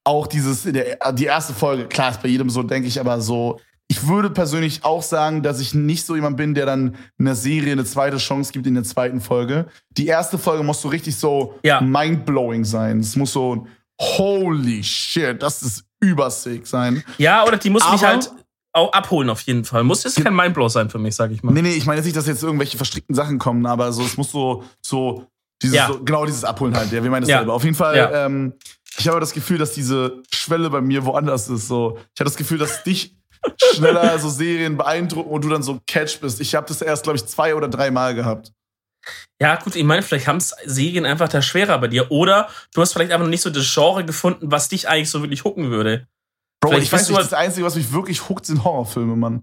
[0.05, 3.61] auch dieses, der, die erste Folge, klar ist bei jedem so, denke ich, aber so,
[3.88, 7.72] ich würde persönlich auch sagen, dass ich nicht so jemand bin, der dann einer Serie
[7.72, 9.66] eine zweite Chance gibt in der zweiten Folge.
[9.90, 11.81] Die erste Folge muss so richtig so Ja.
[11.81, 13.00] mindblowing sein.
[13.00, 13.66] Es muss so,
[14.00, 17.03] holy shit, das ist übersick sein.
[17.18, 18.43] Ja, oder die muss mich Aber- halt auch
[18.74, 19.84] abholen auf jeden Fall.
[19.84, 21.52] Muss jetzt kein Mindblow sein für mich, sag ich mal.
[21.52, 24.16] Nee, nee, ich meine jetzt nicht, dass jetzt irgendwelche verstrickten Sachen kommen, aber so, es
[24.16, 25.26] muss so, so,
[25.62, 25.87] dieses, Ja.
[25.88, 26.90] so genau dieses Abholen halt.
[26.92, 27.37] Ja, wir meinen Ja.
[27.37, 27.52] dasselbe.
[27.52, 28.26] Auf jeden Fall, Ja.
[28.26, 28.54] ähm,
[28.98, 31.68] ich habe das Gefühl, dass diese Schwelle bei mir woanders ist.
[31.68, 33.14] So, ich habe das Gefühl, dass dich
[33.74, 36.40] schneller so Serien beeindrucken und du dann so Catch bist.
[36.40, 38.52] Ich habe das erst, glaube ich, zwei oder drei Mal gehabt.
[39.40, 42.10] Ja, gut, ich meine, vielleicht haben es Serien einfach da schwerer bei dir.
[42.10, 45.20] Oder du hast vielleicht einfach noch nicht so das Genre gefunden, was dich eigentlich so
[45.22, 46.06] wirklich hucken würde.
[46.64, 49.42] Bro, Vielleicht ich weiß nicht, das Einzige, was mich wirklich huckt, sind Horrorfilme, Mann.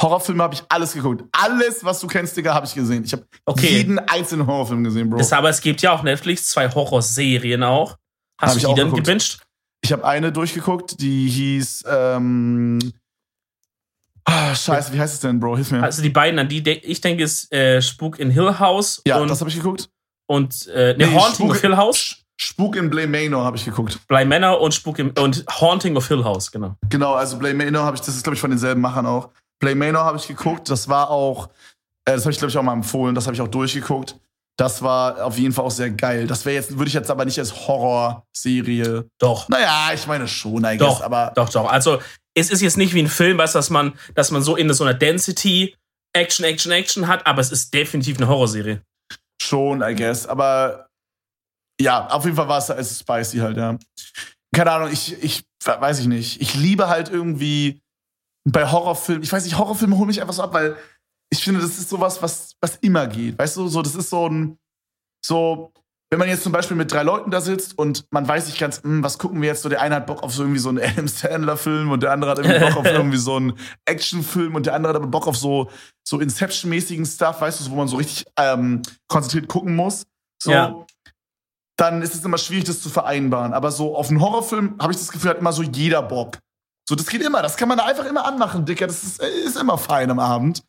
[0.00, 1.24] Horrorfilme habe ich alles geguckt.
[1.32, 3.04] Alles, was du kennst, Digga, habe ich gesehen.
[3.04, 3.68] Ich habe Okay.
[3.78, 5.18] jeden einzelnen Horrorfilm gesehen, Bro.
[5.18, 7.96] Das, aber es gibt ja auf Netflix zwei Horrorserien auch.
[8.40, 9.04] Hast Hab ich du die auch denn geguckt.
[9.06, 9.38] gebinged?
[9.84, 12.92] Ich habe eine durchgeguckt, die hieß, ähm,
[14.24, 15.56] ah, scheiße, wie heißt es denn, Bro?
[15.56, 15.82] Hilf mir.
[15.82, 19.28] Also die beiden, an die ich denke, ist äh, Spuk in Hill House ja, und,
[19.28, 19.88] das habe ich geguckt.
[20.26, 22.21] und äh, ne, Nee, Haunting Spuk- of Hill House.
[22.42, 24.00] Spuk in Blame Manor habe ich geguckt.
[24.08, 26.74] Bly Manor und Spuk im, und Haunting of Hill House, genau.
[26.88, 29.28] Genau, also Blame Manor habe ich, das ist, glaube ich, von denselben Machern auch.
[29.60, 31.46] Blame Manor habe ich geguckt, das war auch,
[32.04, 34.18] äh, das habe ich, glaube ich, auch mal empfohlen, das habe ich auch durchgeguckt.
[34.56, 36.26] Das war auf jeden Fall auch sehr geil.
[36.26, 39.08] Das wäre jetzt, würde ich jetzt aber nicht als Horrorserie.
[39.18, 39.48] Doch.
[39.48, 41.70] Naja, ich meine schon, I guess, Doch, aber doch, doch.
[41.70, 42.00] Also,
[42.34, 44.72] es ist jetzt nicht wie ein Film, weißt du, dass man, dass man so in
[44.72, 45.76] so einer Density
[46.12, 48.82] Action, Action, Action hat, aber es ist definitiv eine Horrorserie.
[49.40, 50.26] Schon, I guess.
[50.26, 50.88] Aber
[51.82, 53.78] ja, auf jeden Fall war es es spicy halt, ja.
[54.54, 56.40] Keine Ahnung, ich, ich weiß ich nicht.
[56.40, 57.80] Ich liebe halt irgendwie
[58.44, 60.76] bei Horrorfilmen, ich weiß nicht, Horrorfilme holen mich einfach so ab, weil
[61.30, 63.38] ich finde, das ist sowas, was, was immer geht.
[63.38, 64.58] Weißt du, so, das ist so ein,
[65.24, 65.72] so,
[66.10, 68.82] wenn man jetzt zum Beispiel mit drei Leuten da sitzt und man weiß nicht ganz,
[68.82, 70.78] hm, was gucken wir jetzt so, der eine hat Bock auf so irgendwie so einen
[70.82, 74.74] Adam Sandler-Film und der andere hat irgendwie Bock auf irgendwie so einen Actionfilm und der
[74.74, 75.70] andere hat aber Bock auf so,
[76.06, 80.04] so Inception-mäßigen Stuff, weißt du, wo man so richtig ähm, konzentriert gucken muss.
[80.42, 80.86] So, Ja.
[81.76, 83.52] Dann ist es immer schwierig, das zu vereinbaren.
[83.52, 86.38] Aber so auf einen Horrorfilm habe ich das Gefühl, hat immer so jeder Bock.
[86.88, 87.42] So, das geht immer.
[87.42, 88.86] Das kann man da einfach immer anmachen, Dicker.
[88.86, 90.62] Das ist, ist immer fein am Abend.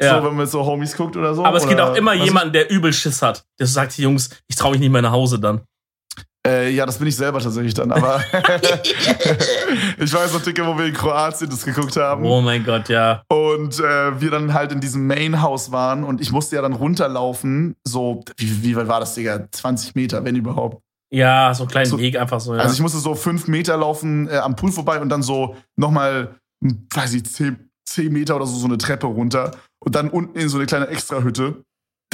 [0.00, 0.18] Ja.
[0.18, 1.44] So, wenn man so Homies guckt oder so.
[1.44, 3.44] aber es gibt auch immer jemanden, der übel Schiss hat.
[3.58, 5.60] Der sagt, Jungs, ich traue mich nicht mehr nach Hause dann.
[6.46, 7.92] Äh, ja, das bin ich selber tatsächlich dann.
[7.92, 8.22] Aber
[9.98, 12.24] ich weiß noch, Dicker, wo wir in Kroatien das geguckt haben.
[12.24, 13.22] Oh mein Gott, ja.
[13.28, 17.76] Und äh, wir dann halt in diesem Main-House waren und ich musste ja dann runterlaufen.
[17.86, 19.48] So, wie, wie weit war das, Digga?
[19.50, 20.82] 20 Meter, wenn überhaupt.
[21.12, 22.60] Ja, so einen kleinen So- Weg einfach so, ja.
[22.62, 26.36] Also ich musste so fünf Meter laufen äh, am Pool vorbei und dann so nochmal,
[26.62, 29.50] hm, weiß ich, zehn, zehn Meter oder so, so eine Treppe runter
[29.84, 31.62] und dann unten in so eine kleine Extrahütte.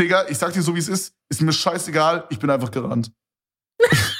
[0.00, 3.12] Digga, ich sag dir so, wie es ist, ist mir scheißegal, ich bin einfach gerannt.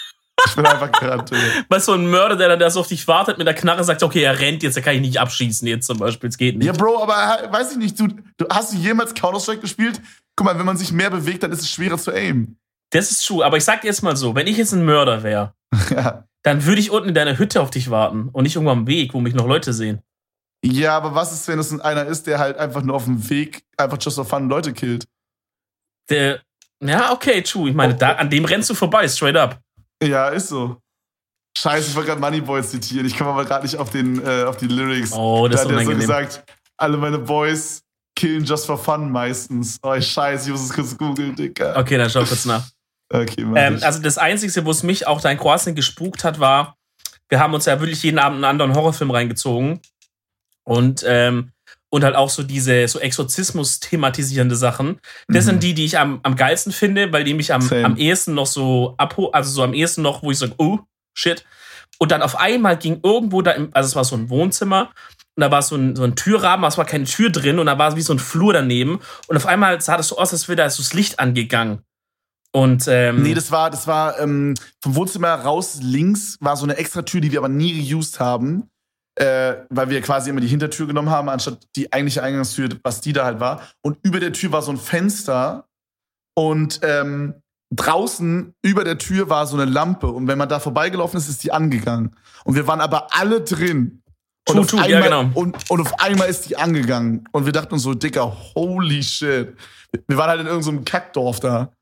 [0.56, 1.24] ich bin einfach Digga.
[1.68, 3.84] Weißt du, so ein Mörder, der dann da so auf dich wartet mit der Knarre,
[3.84, 6.56] sagt, okay, er rennt jetzt, da kann ich nicht abschießen jetzt zum Beispiel, es geht
[6.56, 6.66] nicht.
[6.66, 10.00] Ja, Bro, aber äh, weiß ich nicht, du, du hast du jemals Counter-Strike gespielt?
[10.34, 12.58] Guck mal, wenn man sich mehr bewegt, dann ist es schwerer zu aimen.
[12.90, 15.22] Das ist true, aber ich sag dir jetzt mal so, wenn ich jetzt ein Mörder
[15.22, 15.54] wäre,
[15.90, 16.24] ja.
[16.42, 19.12] dann würde ich unten in deiner Hütte auf dich warten und nicht irgendwo am Weg,
[19.12, 20.00] wo mich noch Leute sehen.
[20.64, 23.62] ja, aber was ist, wenn es einer ist, der halt einfach nur auf dem Weg
[23.76, 25.06] einfach just for fun Leute killt?
[26.08, 26.40] Der,
[26.82, 27.68] ja, okay, true.
[27.68, 29.60] Ich meine, da, an dem rennst du vorbei, straight up.
[30.02, 30.76] Ja, ist so.
[31.58, 33.06] Scheiße, ich wollte gerade Moneyboy zitieren.
[33.06, 35.12] Ich komme aber gerade nicht auf, den, äh, auf die Lyrics.
[35.12, 36.00] Oh, das da ist hat er so unangenehm.
[36.00, 36.44] gesagt,
[36.76, 37.82] alle meine Boys
[38.14, 39.78] killen just for fun meistens.
[39.82, 41.78] Oh, scheiße, ich muss es kurz googeln, Digga.
[41.78, 42.62] Okay, dann schau kurz nach.
[43.08, 43.86] Okay, mach Ähm, ich.
[43.86, 46.74] also das Einzige, wo es mich auch da in Kroatien gespukt hat, war,
[47.28, 49.80] wir haben uns ja wirklich jeden Abend einen anderen Horrorfilm reingezogen.
[50.64, 51.52] Und, ähm,
[51.90, 54.98] und halt auch so diese so Exorzismus thematisierende Sachen.
[55.28, 55.50] Das Mhm.
[55.50, 57.84] sind die, die ich am, am geilsten finde, weil die mich am, Same.
[57.84, 60.80] am ehesten noch so abho also so am ehesten noch, wo ich sage, oh,
[61.14, 61.44] shit.
[61.98, 64.90] Und dann auf einmal ging irgendwo da, im, also es war so ein Wohnzimmer
[65.36, 67.66] und da war so ein, so ein Türrahmen, aber es war keine Tür drin und
[67.66, 70.48] da war wie so ein Flur daneben und auf einmal sah das so aus, als
[70.48, 71.80] wäre da so das Licht angegangen.
[72.52, 76.76] Und ähm, Nee, das war, das war ähm, vom Wohnzimmer raus links war so eine
[76.76, 78.70] extra Tür, die wir aber nie geused haben,
[79.16, 83.12] äh, weil wir quasi immer die Hintertür genommen haben, anstatt die eigentliche Eingangstür, was die
[83.12, 83.62] da halt war.
[83.82, 85.66] Und über der Tür war so ein Fenster
[86.34, 87.34] und ähm,
[87.74, 91.42] draußen über der Tür war so eine Lampe und wenn man da vorbeigelaufen ist, ist
[91.42, 92.14] die angegangen.
[92.44, 94.02] Und wir waren aber alle drin.
[94.48, 95.30] Und, auf, einmal, ja, genau.
[95.34, 97.26] und, und auf einmal ist die angegangen.
[97.32, 99.56] Und wir dachten uns so, Dicker, holy shit.
[100.06, 101.72] Wir waren halt in irgendeinem Kackdorf da.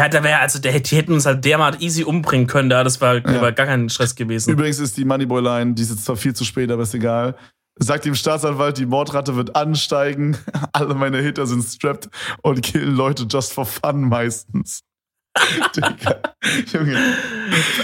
[0.00, 2.82] Ja, da wäre, also der, die hätten uns halt dermaßen easy umbringen können, da.
[2.84, 3.42] Das war, Ja.
[3.42, 4.50] war gar kein Stress gewesen.
[4.50, 7.36] Übrigens ist die Moneyboy-Line, die ist jetzt zwar viel zu spät, aber ist egal.
[7.78, 10.38] Sagt dem Staatsanwalt, die Mordrate wird ansteigen.
[10.72, 12.08] Alle meine Hitter sind strapped
[12.40, 14.80] und killen Leute just for fun meistens.
[15.76, 16.16] Digga.
[16.72, 16.96] Junge.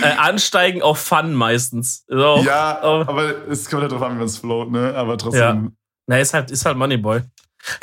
[0.00, 2.04] Äh, ansteigen auf Fun meistens.
[2.08, 2.42] So.
[2.46, 3.04] Ja, Oh.
[3.06, 4.94] aber es kommt halt drauf an, wie man es float, ne?
[4.96, 5.76] Aber trotzdem.
[6.06, 7.20] Na, ist halt, ist halt Moneyboy.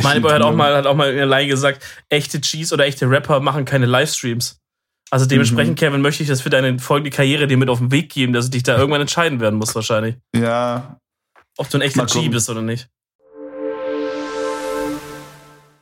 [0.01, 3.09] Moneyboy hat auch mal, hat auch mal in der Line gesagt, echte Cheese oder echte
[3.09, 4.59] Rapper machen keine Livestreams.
[5.11, 5.75] Also dementsprechend, Mhm.
[5.85, 8.45] Kevin, möchte ich das für deine folgende Karriere dir mit auf den Weg geben, dass
[8.45, 10.15] du dich da irgendwann entscheiden werden musst, wahrscheinlich.
[10.35, 10.97] Ja,
[11.57, 12.89] Ob du ein echter G bist oder nicht.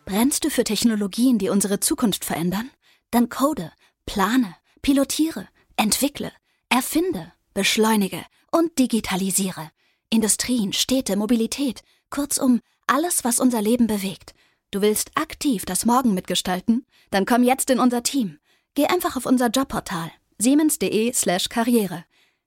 [0.06, 2.70] Brennst du für Technologien, die unsere Zukunft verändern?
[3.12, 3.72] Dann code,
[4.06, 6.32] plane, pilotiere, entwickle,
[6.70, 8.20] erfinde, beschleunige
[8.52, 9.72] und digitalisiere.
[10.10, 12.60] Industrien, Städte, Mobilität, kurzum
[12.92, 14.34] alles, was unser Leben bewegt.
[14.72, 16.86] Du willst aktiv das Morgen mitgestalten?
[17.10, 18.38] Dann komm jetzt in unser Team.
[18.76, 22.04] Geh einfach auf unser Jobportal siemens.de slash karriere.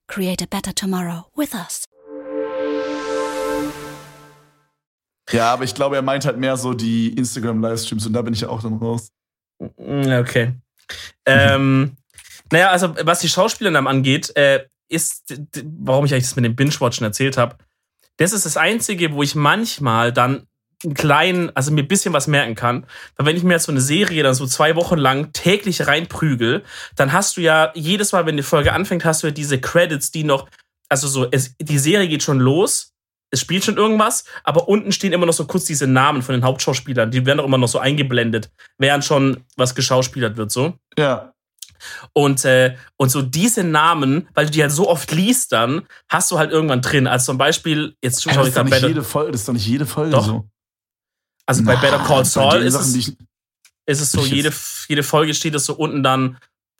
[0.08, 1.84] Create a better tomorrow with us.
[5.30, 8.40] ja, aber ich glaube, er meint halt mehr so die Instagram-Livestreams und da bin ich
[8.42, 9.08] ja auch dann raus.
[9.58, 10.54] Mm, Okay.
[11.24, 11.96] ähm,
[12.52, 17.04] naja, also was die Schauspielernamen angeht, äh, ist, warum ich eigentlich das mit dem Binge-Watchen
[17.04, 17.56] erzählt habe,
[18.16, 20.46] das ist das Einzige, wo ich manchmal dann
[20.84, 22.86] einen kleinen, also mir ein bisschen was merken kann.
[23.16, 26.62] Weil wenn ich mir jetzt so eine Serie dann so zwei Wochen lang täglich reinprügel,
[26.96, 30.10] dann hast du ja jedes Mal, wenn die Folge anfängt, hast du ja diese Credits,
[30.10, 30.48] die noch,
[30.88, 32.92] also so, es, die Serie geht schon los,
[33.30, 36.44] es spielt schon irgendwas, aber unten stehen immer noch so kurz diese Namen von den
[36.44, 40.74] Hauptschauspielern, die werden auch immer noch so eingeblendet, während schon was geschauspielert wird, so.
[40.96, 41.33] Ja.
[42.12, 46.30] Und, äh, und so diese Namen, weil du die halt so oft liest, dann hast
[46.30, 47.06] du halt irgendwann drin.
[47.06, 49.52] Also zum Beispiel, jetzt Ey, schau das, ich gerade Better, jede Folge, das ist doch
[49.52, 50.24] nicht jede Folge Doch.
[50.24, 50.48] so.
[51.46, 53.16] also bei Na, Better Call bei Saul ist Sachen, es,
[53.86, 54.52] ist es so, jede,
[54.88, 56.38] jede Folge steht es so unten dann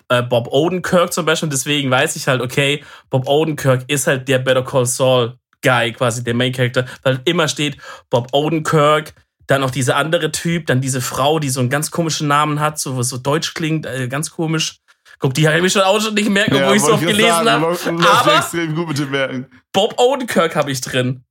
[0.09, 1.47] äh, Bob Odenkirk zum Beispiel.
[1.47, 5.93] Und deswegen weiß ich halt, okay, Bob Odenkirk ist halt der Better Call Saul Guy,
[5.93, 7.79] quasi der Main Character, weil immer steht
[8.11, 9.15] Bob Odenkirk,
[9.47, 12.79] dann noch dieser andere Typ, dann diese Frau, die so einen ganz komischen Namen hat,
[12.79, 14.81] so was so deutsch klingt, äh, ganz komisch.
[15.18, 17.66] Guck, die habe ich schon auch schon nicht merken, wo ich so oft gelesen habe.
[17.66, 19.46] Aber extrem gut mit dem Merken.
[19.72, 21.24] Bob Odenkirk habe ich drin.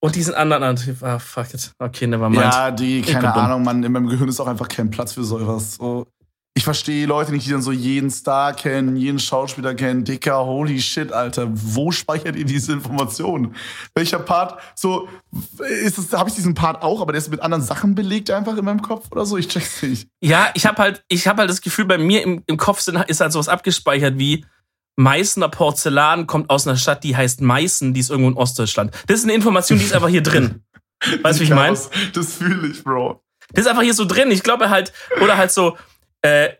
[0.00, 1.72] Und diesen anderen, ah, fuck it.
[1.78, 2.42] Okay, never mind.
[2.42, 3.34] Ja, die, keine.
[3.34, 5.74] Ahnung, Mann, in meinem Gehirn ist auch einfach kein Platz für sowas.
[5.74, 6.06] So,
[6.54, 10.04] ich verstehe Leute nicht, die dann so jeden Star kennen, jeden Schauspieler kennen.
[10.04, 11.48] Dicker, holy shit, Alter.
[11.52, 13.54] Wo speichert ihr diese Informationen?
[13.94, 15.08] Welcher Part, so,
[15.82, 18.56] ist es, habe ich diesen Part auch, aber der ist mit anderen Sachen belegt einfach
[18.56, 19.36] in meinem Kopf oder so?
[19.36, 20.08] Ich check's nicht.
[20.20, 22.96] Ja, ich habe halt, ich habe halt das Gefühl, bei mir im, im Kopf sind,
[23.08, 24.44] ist halt sowas abgespeichert wie
[24.96, 28.92] Meißner Porzellan kommt aus einer Stadt, die heißt Meißen, die ist irgendwo in Ostdeutschland.
[29.06, 30.64] Das ist eine Information, die ist einfach hier drin.
[31.22, 31.70] Weißt du, wie ich meine?
[31.70, 33.22] Das, das fühle ich, Bro.
[33.52, 34.32] Das ist einfach hier so drin.
[34.32, 35.76] Ich glaube halt, oder halt so,
[36.22, 36.50] äh,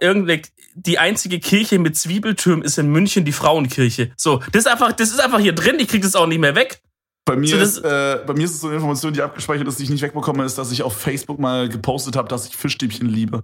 [0.00, 0.42] irgendeine,
[0.74, 4.12] die einzige Kirche mit Zwiebeltürmen ist in München die Frauenkirche.
[4.16, 5.76] So, das ist einfach, das ist einfach hier drin.
[5.78, 6.80] Ich krieg das auch nicht mehr weg.
[7.24, 9.78] Bei mir, So, ist, äh, bei mir ist es so eine Information, die abgespeichert ist,
[9.78, 13.06] die ich nicht wegbekomme, ist, dass ich auf Facebook mal gepostet habe, dass ich Fischstäbchen
[13.08, 13.42] liebe.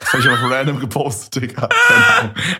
[0.00, 1.68] Das habe ich einfach random gepostet, Digga.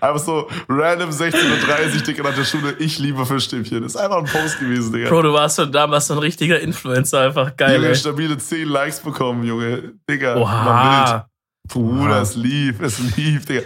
[0.00, 3.82] Einfach so random 16.30 Uhr, Digga, nach der Schule, ich liebe Fischstäbchen.
[3.82, 5.08] Das ist einfach ein Post gewesen, Digga.
[5.08, 7.74] Bro, du warst so damals so ein richtiger Influencer, einfach geil.
[7.76, 7.96] Junge, Ey.
[7.96, 9.94] stabile 10 Likes bekommen, Junge.
[10.08, 11.28] Digga, Oha.
[11.68, 13.62] Bruder, es lief, es lief, Digga.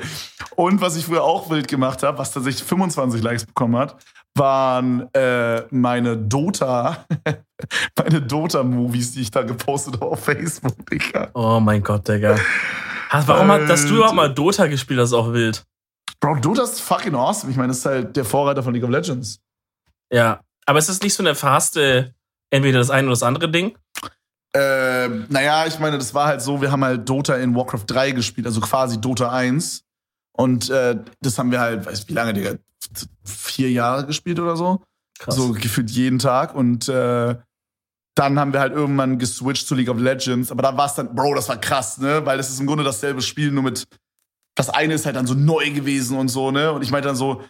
[0.54, 3.96] Und was ich früher auch wild gemacht habe, was tatsächlich 25 Likes bekommen hat,
[4.34, 7.06] waren äh, meine Dota,
[7.98, 11.30] meine Dota-Movies, die ich da gepostet habe auf Facebook, Digga.
[11.34, 12.36] Oh mein Gott, Digga.
[13.10, 15.64] Warum hat, dass du überhaupt mal Dota gespielt hast, ist auch wild.
[16.20, 17.50] Bro, Dota ist fucking awesome.
[17.50, 19.40] Ich meine, das ist halt der Vorreiter von League of Legends.
[20.12, 20.40] Ja.
[20.66, 22.14] Aber ist das nicht so eine verhasste,
[22.50, 23.76] entweder das eine oder das andere Ding?
[24.58, 28.12] Ähm, naja, ich meine, das war halt so, wir haben halt Dota in Warcraft 3
[28.12, 29.82] gespielt, also quasi Dota 1.
[30.32, 32.54] Und äh, das haben wir halt, weiß wie lange, Digga,
[33.24, 34.82] vier Jahre gespielt oder so.
[35.18, 35.34] Krass.
[35.34, 36.54] So gefühlt jeden Tag.
[36.54, 37.36] Und äh,
[38.14, 40.50] dann haben wir halt irgendwann geswitcht zu League of Legends.
[40.50, 42.24] Aber da war es dann, Bro, das war krass, ne?
[42.24, 43.86] Weil das ist im Grunde dasselbe Spiel, nur mit.
[44.54, 46.72] Das eine ist halt dann so neu gewesen und so, ne?
[46.72, 47.42] Und ich meinte dann so,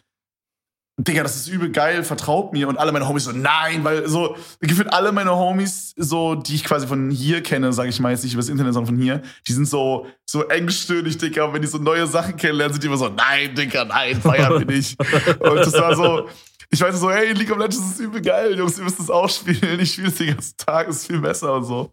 [0.99, 2.69] Digga, das ist übel geil, vertraut mir.
[2.69, 6.65] Und alle meine Homies so, nein, weil so, gefühlt alle meine Homies, so, die ich
[6.65, 9.53] quasi von hier kenne, sage ich mal jetzt nicht übers Internet, sondern von hier, die
[9.53, 11.45] sind so, so engstirnig, Digga.
[11.45, 14.59] Und wenn die so neue Sachen kennenlernen, sind die immer so, nein, Digga, nein, feiern
[14.59, 14.99] wir nicht.
[15.41, 16.29] Und das war so,
[16.71, 19.29] ich weiß so, hey, League of Legends ist übel geil, Jungs, ihr müsst es auch
[19.29, 19.79] spielen.
[19.79, 21.93] Ich spiele es den ganzen Tag, ist viel besser und so.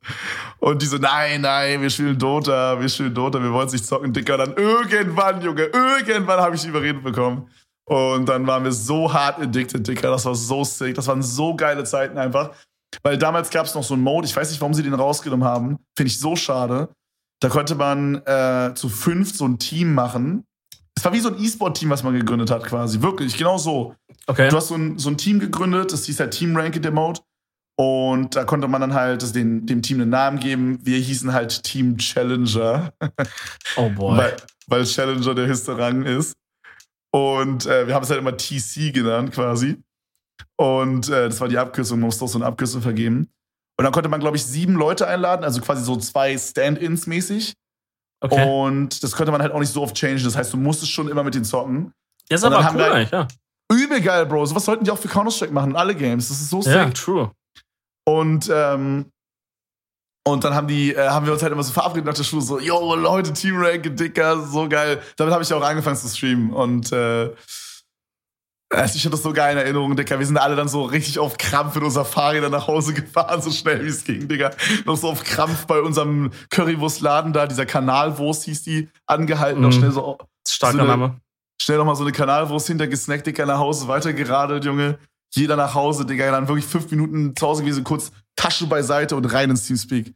[0.60, 3.86] Und die so, nein, nein, wir spielen Dota, wir spielen Dota, wir wollen es nicht
[3.86, 4.38] zocken, Dicker.
[4.38, 7.50] Dann irgendwann, Junge, irgendwann habe ich die überredet bekommen.
[7.86, 10.10] Und dann waren wir so hart addicted, Dicker.
[10.10, 10.96] Das war so sick.
[10.96, 12.52] Das waren so geile Zeiten einfach.
[13.02, 15.48] Weil damals gab es noch so einen Mode, ich weiß nicht, warum sie den rausgenommen
[15.48, 15.80] haben.
[15.98, 16.90] Finde ich so schade.
[17.40, 20.46] Da konnte man äh, zu fünf so ein Team machen.
[20.96, 23.02] Es war wie so ein E-Sport-Team, was man gegründet hat, quasi.
[23.02, 23.96] Wirklich, genau so.
[24.28, 24.48] Okay.
[24.50, 27.20] Du hast so ein, so ein Team gegründet, das hieß halt Team Ranked, der Mode.
[27.76, 30.80] Und da konnte man dann halt das den, dem Team einen Namen geben.
[30.84, 32.94] Wir hießen halt Team Challenger,
[33.76, 34.18] Oh boy.
[34.18, 36.34] weil, weil Challenger der höchste Rang ist.
[37.14, 39.78] Und äh, wir haben es halt immer TC genannt quasi.
[40.58, 43.30] Und äh, das war die Abkürzung, man musste auch so eine Abkürzung vergeben.
[43.78, 47.54] Und dann konnte man, glaube ich, sieben Leute einladen, also quasi so zwei Stand-ins mäßig.
[48.24, 48.48] Okay.
[48.48, 50.24] Und das konnte man halt auch nicht so oft changen.
[50.24, 51.92] Das heißt, du musstest schon immer mit denen zocken.
[52.30, 53.28] das ist aber cool wir- eigentlich, ja.
[53.72, 54.46] Übel geil, Bro.
[54.46, 56.28] So was sollten die auch für Counter-Strike machen, alle Games.
[56.30, 56.94] Das ist so Ja, sick.
[56.96, 57.32] true.
[58.08, 59.06] Und, ähm,
[60.26, 62.42] und dann haben, die, äh, haben wir uns halt immer so verabredet nach der Schule,
[62.42, 65.02] so, yo, Leute, Team Rank, Dicker, so geil.
[65.18, 66.52] Damit habe ich auch angefangen zu streamen.
[66.54, 67.30] Und äh,
[68.70, 70.18] also ich habe das so geil in Erinnerung, Dicker.
[70.18, 73.52] Wir sind alle dann so richtig auf Krampf mit unserer Fahrräder nach Hause gefahren, so
[73.52, 74.52] schnell wie es ging, Digga.
[74.86, 79.74] Noch so auf Krampf bei unserem Currywurstladen da, dieser Kanalwurst hieß die, angehalten, noch Mhm.
[79.74, 80.18] schnell so
[80.48, 81.20] Starker So eine- Name.
[81.62, 84.98] schnell noch mal so eine Kanalwurst hintergesnackt, Digga, nach Hause, weitergeradelt, Junge.
[85.36, 89.26] Jeder nach Hause, Digga, dann wirklich fünf Minuten zu Hause gewesen, kurz Tasche beiseite und
[89.26, 90.14] rein ins Teamspeak.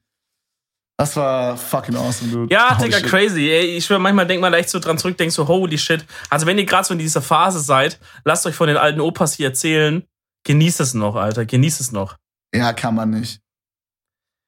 [0.99, 2.53] Das war fucking awesome, dude.
[2.53, 3.07] Ja, Holy Digga, shit.
[3.07, 3.49] crazy.
[3.49, 6.03] Ey, ich schwör, manchmal denkt man da echt so dran zurück, denkst so, holy shit.
[6.29, 9.33] Also wenn ihr gerade so in dieser Phase seid, lasst euch von den alten Opas
[9.35, 10.03] hier erzählen.
[10.43, 11.45] Genießt es noch, Alter.
[11.45, 12.17] Genießt es noch.
[12.53, 13.41] Ja, kann man nicht.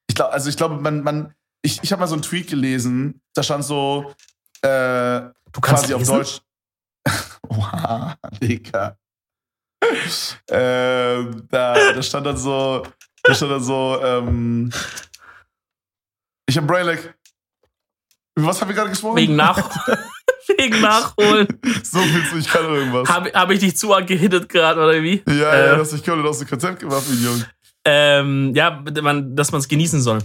[0.08, 3.20] Ich glaube, also ich glaube, man, man, ich, ich habe mal so einen Tweet gelesen,
[3.34, 4.12] da stand so,
[4.62, 5.20] äh,
[5.52, 6.16] Du kannst quasi auf lesen?
[6.16, 6.40] Deutsch.
[7.48, 8.96] Oha, Digga.
[10.48, 12.82] ähm, da, da stand dann so,
[13.22, 14.72] da stand dann so, ähm,
[16.48, 17.14] ich hab Brainlag.
[18.36, 19.16] Was haben wir gerade gesprochen?
[19.16, 19.58] Wegen, nach
[20.56, 21.46] Wegen Nachholen.
[21.82, 23.08] so willst du, ich kann irgendwas.
[23.08, 25.22] Habe hab ich dich zu arg gehittet gerade, oder wie?
[25.28, 27.46] ja, ja, äh, du hast dich komplett aus dem Konzept gemacht, wie Junge.
[27.84, 30.18] Ähm, ja, man, dass man es genießen soll.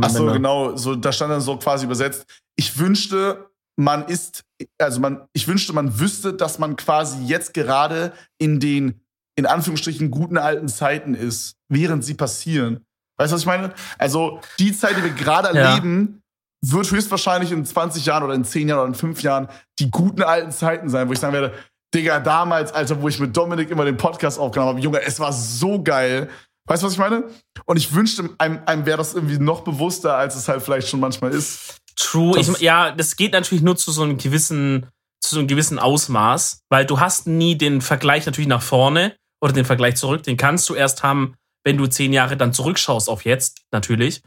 [0.00, 0.76] Ach so, genau.
[0.76, 2.26] So, da stand dann so quasi übersetzt.
[2.56, 4.44] Ich wünschte, man ist,
[4.78, 9.00] also man, ich wünschte, man wüsste, dass man quasi jetzt gerade in den,
[9.36, 12.84] in Anführungsstrichen, guten alten Zeiten ist, während sie passieren.
[13.18, 13.72] Weißt du, was ich meine?
[13.98, 15.70] Also, die Zeit, die wir gerade Ja.
[15.70, 16.20] erleben,
[16.64, 19.48] wird höchstwahrscheinlich in 20 Jahren oder in 10 Jahren oder in 5 Jahren
[19.78, 21.52] die guten alten Zeiten sein, wo ich sagen werde,
[21.94, 25.32] Digga, damals, Alter, wo ich mit Dominik immer den Podcast aufgenommen habe, Junge, es war
[25.32, 26.28] so geil.
[26.68, 27.24] Weißt du, was ich meine?
[27.64, 31.00] Und ich wünschte, einem, einem wäre das irgendwie noch bewusster, als es halt vielleicht schon
[31.00, 31.76] manchmal ist.
[31.96, 32.36] True.
[32.36, 34.86] Das- Ich, ja, das geht natürlich nur zu so einem gewissen,
[35.20, 39.52] zu so einem gewissen Ausmaß, weil du hast nie den Vergleich natürlich nach vorne oder
[39.54, 40.22] den Vergleich zurück.
[40.24, 41.36] Den kannst du erst haben,
[41.68, 44.22] wenn du zehn Jahre dann zurückschaust auf jetzt, natürlich.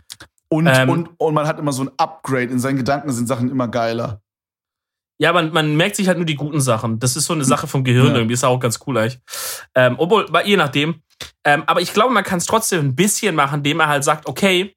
[0.48, 0.90] Und, Ähm.
[0.90, 2.44] und, und man hat immer so ein Upgrade.
[2.52, 4.22] In seinen Gedanken sind Sachen immer geiler.
[5.20, 7.00] Ja, man, man merkt sich halt nur die guten Sachen.
[7.00, 8.16] Das ist so eine Sache vom Gehirn Ja.
[8.16, 8.34] irgendwie.
[8.36, 9.20] Ist auch ganz cool eigentlich.
[9.76, 11.02] Ähm, obwohl, bei- je nachdem.
[11.44, 14.28] Ähm, aber ich glaube, man kann es trotzdem ein bisschen machen, indem er halt sagt,
[14.28, 14.76] okay,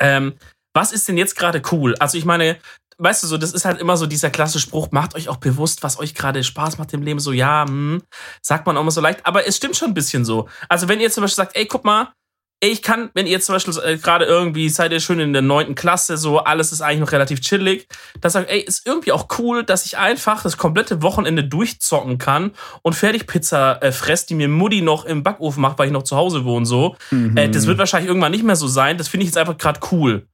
[0.00, 0.34] ähm,
[0.74, 1.94] was ist denn jetzt gerade cool?
[1.98, 2.58] Also ich meine,
[2.98, 5.82] weißt du so, das ist halt immer so dieser klassische Spruch, macht euch auch bewusst,
[5.82, 7.20] was euch gerade Spaß macht im Leben.
[7.20, 8.02] So, ja, hm,
[8.42, 9.24] sagt man auch immer so leicht.
[9.26, 10.48] Aber es stimmt schon ein bisschen so.
[10.68, 12.12] Also wenn ihr zum Beispiel sagt, ey, guck mal,
[12.60, 15.42] ey, ich kann, wenn ihr zum Beispiel äh, gerade irgendwie seid ihr schön in der
[15.42, 17.86] neunten Klasse, so alles ist eigentlich noch relativ chillig,
[18.20, 22.52] dann sagt, ey, ist irgendwie auch cool, dass ich einfach das komplette Wochenende durchzocken kann
[22.82, 26.16] und Fertigpizza äh, fress, die mir Mutti noch im Backofen macht, weil ich noch zu
[26.16, 26.96] Hause wohne, so.
[27.36, 28.96] Äh, das wird wahrscheinlich irgendwann nicht mehr so sein.
[28.96, 30.26] Das finde ich jetzt einfach gerade cool.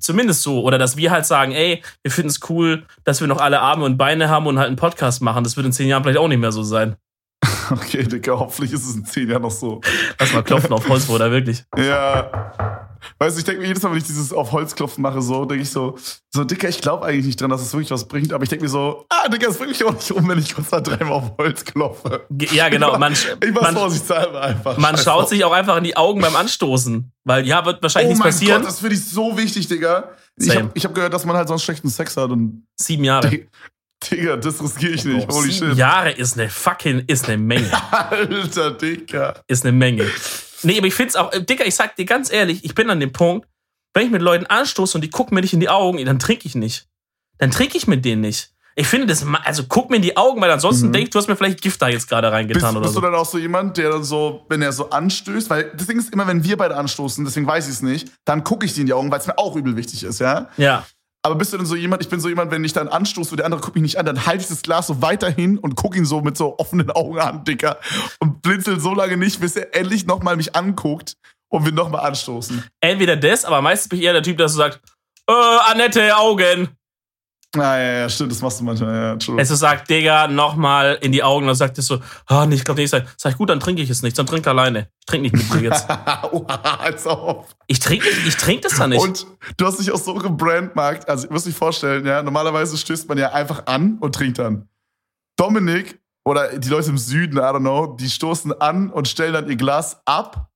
[0.00, 0.62] Zumindest so.
[0.62, 3.84] Oder dass wir halt sagen, ey, wir finden es cool, dass wir noch alle Arme
[3.84, 5.44] und Beine haben und halt einen Podcast machen.
[5.44, 6.96] Das wird in zehn Jahren vielleicht auch nicht mehr so sein.
[7.70, 9.82] Okay, Digga, hoffentlich ist es in 10 Jahren noch so.
[10.18, 11.64] Lass mal klopfen auf Holz, Bruder, wirklich.
[11.76, 12.87] Ja.
[13.18, 15.44] Weißt du, ich denke mir jedes Mal, wenn ich dieses auf Holz klopfen mache, so,
[15.44, 15.96] denke ich so,
[16.30, 18.64] so, Dicker, ich glaube eigentlich nicht dran, dass es wirklich was bringt, aber ich denke
[18.64, 21.12] mir so, ah, Dicker, es bringt mich auch nicht um, wenn ich kurz mal dreimal
[21.14, 22.26] auf Holz klopfe.
[22.52, 22.98] Ja, genau.
[22.98, 24.76] Man, Ich war vorsichtshalber einfach.
[24.78, 25.28] man schaut drauf.
[25.28, 27.10] sich auch einfach in die Augen beim Anstoßen.
[27.24, 28.62] Weil ja, wird wahrscheinlich Oh nichts mein passieren.
[28.62, 30.10] Gott, das finde ich so wichtig, Digga.
[30.36, 30.60] Ich Same.
[30.60, 33.40] habe ich hab gehört, dass man halt sonst schlechten Sex hat und Sieben Jahre.
[34.10, 35.28] Digga, das riskiere ich nicht.
[35.30, 35.76] Holy Sieben shit.
[35.78, 37.68] Jahre ist eine fucking, ist eine Menge.
[37.90, 39.34] Alter, Digga.
[39.48, 40.06] ist eine Menge.
[40.62, 43.00] Nee, aber ich find's auch, äh, Dicker, ich sag dir ganz ehrlich, ich bin an
[43.00, 43.46] dem Punkt,
[43.94, 46.46] wenn ich mit Leuten anstoße und die gucken mir nicht in die Augen, dann trinke
[46.46, 46.86] ich nicht.
[47.38, 48.52] Dann trinke ich mit denen nicht.
[48.74, 50.92] Ich finde das, also guck mir in die Augen, weil ansonsten Mhm.
[50.92, 53.00] denk ich, du hast mir vielleicht Gift da jetzt gerade Bist, reingetan oder bist so.
[53.00, 55.98] du dann auch so jemand, der dann so, wenn er so anstößt, weil das Ding
[55.98, 58.82] ist immer, wenn wir beide anstoßen, deswegen weiß ich es nicht, dann gucke ich dir
[58.82, 60.48] in die Augen, weil es mir auch übel wichtig ist, ja?
[60.56, 60.86] Ja.
[61.28, 63.36] Aber bist du denn so jemand, ich bin so jemand, wenn ich dann anstoße und
[63.36, 65.98] der andere guckt mich nicht an, dann halte ich das Glas so weiterhin und gucke
[65.98, 67.78] ihn so mit so offenen Augen an, Dicker.
[68.18, 71.18] Und blinzel so lange nicht, bis er endlich nochmal mich anguckt
[71.50, 72.64] und wir nochmal anstoßen.
[72.80, 74.80] Entweder das, aber meistens bin ich eher der Typ, der so sagt,
[75.28, 75.32] äh,
[75.70, 76.70] Annette, Augen.
[77.56, 79.40] Ah, ja, ja, stimmt, das machst du manchmal, ja, true.
[79.40, 81.46] Es so sagt, Digga, nochmal in die Augen.
[81.46, 82.90] Dann sagt es so, ah, nee, ich glaube nicht.
[82.90, 84.18] Sag, sag ich, gut, dann trinke ich es nicht.
[84.18, 84.90] Dann trink alleine.
[85.00, 85.88] Ich trinke nicht mit dir jetzt.
[86.78, 87.46] Als auf.
[87.66, 89.02] Ich trinke ich trink das dann nicht.
[89.02, 89.26] Und
[89.56, 93.16] du hast dich auch so gebrandmarkt, also ich muss dich vorstellen, ja, normalerweise stößt man
[93.16, 94.68] ja einfach an und trinkt dann.
[95.38, 99.48] Dominik oder die Leute im Süden, I don't know, die stoßen an und stellen dann
[99.48, 100.50] ihr Glas ab.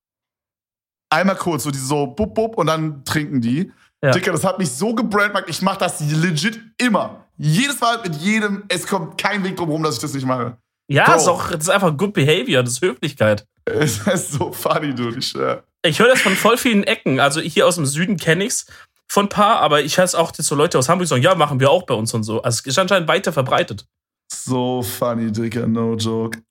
[1.09, 3.72] Einmal kurz, so die so bub bub und dann trinken die.
[4.05, 4.11] Ja.
[4.11, 7.26] Dicker, das hat mich so gebrandmarkt, ich mach das legit immer.
[7.38, 10.57] Jedes Mal mit jedem, es kommt kein Weg drum rum, dass ich das nicht mache.
[10.88, 11.14] ja, Bro.
[11.16, 13.46] ist auch, das ist einfach Good Behavior, das ist Höflichkeit.
[13.64, 15.11] Es ist so funny, du.
[15.11, 17.20] Ich, äh, Ich höre das von voll vielen Ecken.
[17.20, 18.66] Also hier aus dem Süden kenne ich's
[19.09, 21.61] von ein paar, aber ich höre es auch so Leute aus Hamburg sagen, ja, machen
[21.61, 22.42] wir auch bei uns und so.
[22.42, 23.86] Also es ist anscheinend weiter verbreitet.
[24.32, 26.42] So funny, Digga, no joke.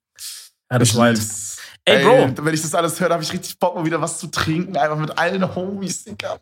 [0.70, 0.96] Ja, das Ich
[1.84, 2.44] Ey, Bro.
[2.44, 4.76] Wenn ich das alles höre, habe ich richtig Bock, mal wieder was zu trinken.
[4.76, 6.38] Einfach mit allen Homies, Digga.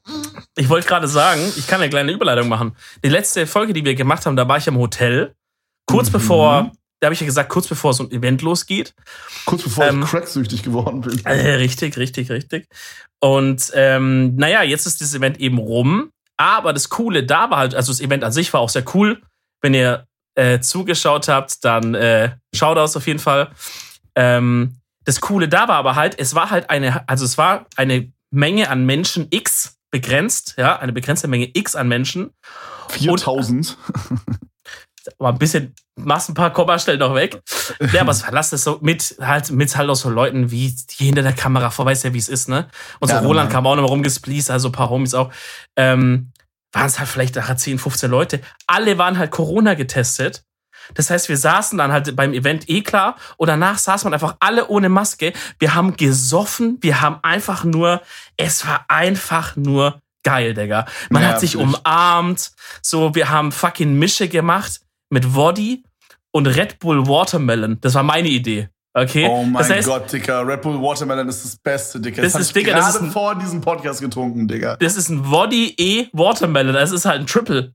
[0.56, 2.76] Ich wollte gerade sagen, ich kann eine kleine Überleitung machen.
[3.02, 5.34] Die letzte Folge, die wir gemacht haben, da war ich im Hotel.
[5.86, 6.12] Kurz Mhm.
[6.12, 8.94] bevor, da habe ich ja gesagt, kurz bevor so ein Event losgeht.
[9.46, 11.18] Kurz bevor Ähm, ich cracksüchtig geworden bin.
[11.24, 12.66] Äh, richtig, richtig, richtig.
[13.20, 16.10] Und ähm, naja, jetzt ist dieses Event eben rum.
[16.36, 19.20] Aber das Coole da war halt, also das Event an sich war auch sehr cool.
[19.62, 23.50] Wenn ihr äh, zugeschaut habt, dann äh, schaut aus auf jeden Fall.
[24.14, 28.12] Ähm, das Coole da war aber halt, es war halt eine, also es war eine
[28.30, 32.30] Menge an Menschen X begrenzt, ja, eine begrenzte Menge X an Menschen.
[32.90, 33.76] 4000.
[35.18, 37.40] war ein bisschen, machst ein paar Kommastellen noch weg.
[37.92, 41.04] Ja, aber es verlasst es so mit halt, mit halt auch so Leuten wie die
[41.04, 42.68] hinter der Kamera vor, weißt ja, wie es ist, ne?
[43.00, 43.52] Und so Ja, Roland normal.
[43.52, 45.32] kam auch noch mal rumgespleased, also ein paar Homies auch.
[45.76, 46.32] Ähm,
[46.72, 48.40] waren es halt vielleicht nachher 10, 15 Leute.
[48.66, 50.44] Alle waren halt Corona getestet.
[50.94, 54.36] Das heißt, wir saßen dann halt beim Event eh klar und danach saß man einfach
[54.40, 55.32] alle ohne Maske.
[55.58, 58.00] Wir haben gesoffen, wir haben einfach nur,
[58.36, 60.86] es war einfach nur geil, Digga.
[61.08, 62.50] Man Ja, hat sich umarmt,
[62.82, 64.80] so, wir haben fucking Mische gemacht
[65.10, 65.82] mit Woddy
[66.32, 67.78] und Red Bull Watermelon.
[67.80, 68.68] Das war meine Idee.
[68.92, 69.26] Okay?
[69.30, 70.40] Oh mein das heißt, Gott, Digga.
[70.40, 72.22] Red Bull Watermelon ist das Beste, Digga.
[72.22, 74.76] Das hab ist, ich Digga, das gerade ist ein- vor diesem Podcast getrunken, Digga.
[74.76, 76.74] das ist ein Woddy E Watermelon.
[76.74, 77.72] Das ist halt ein Triple.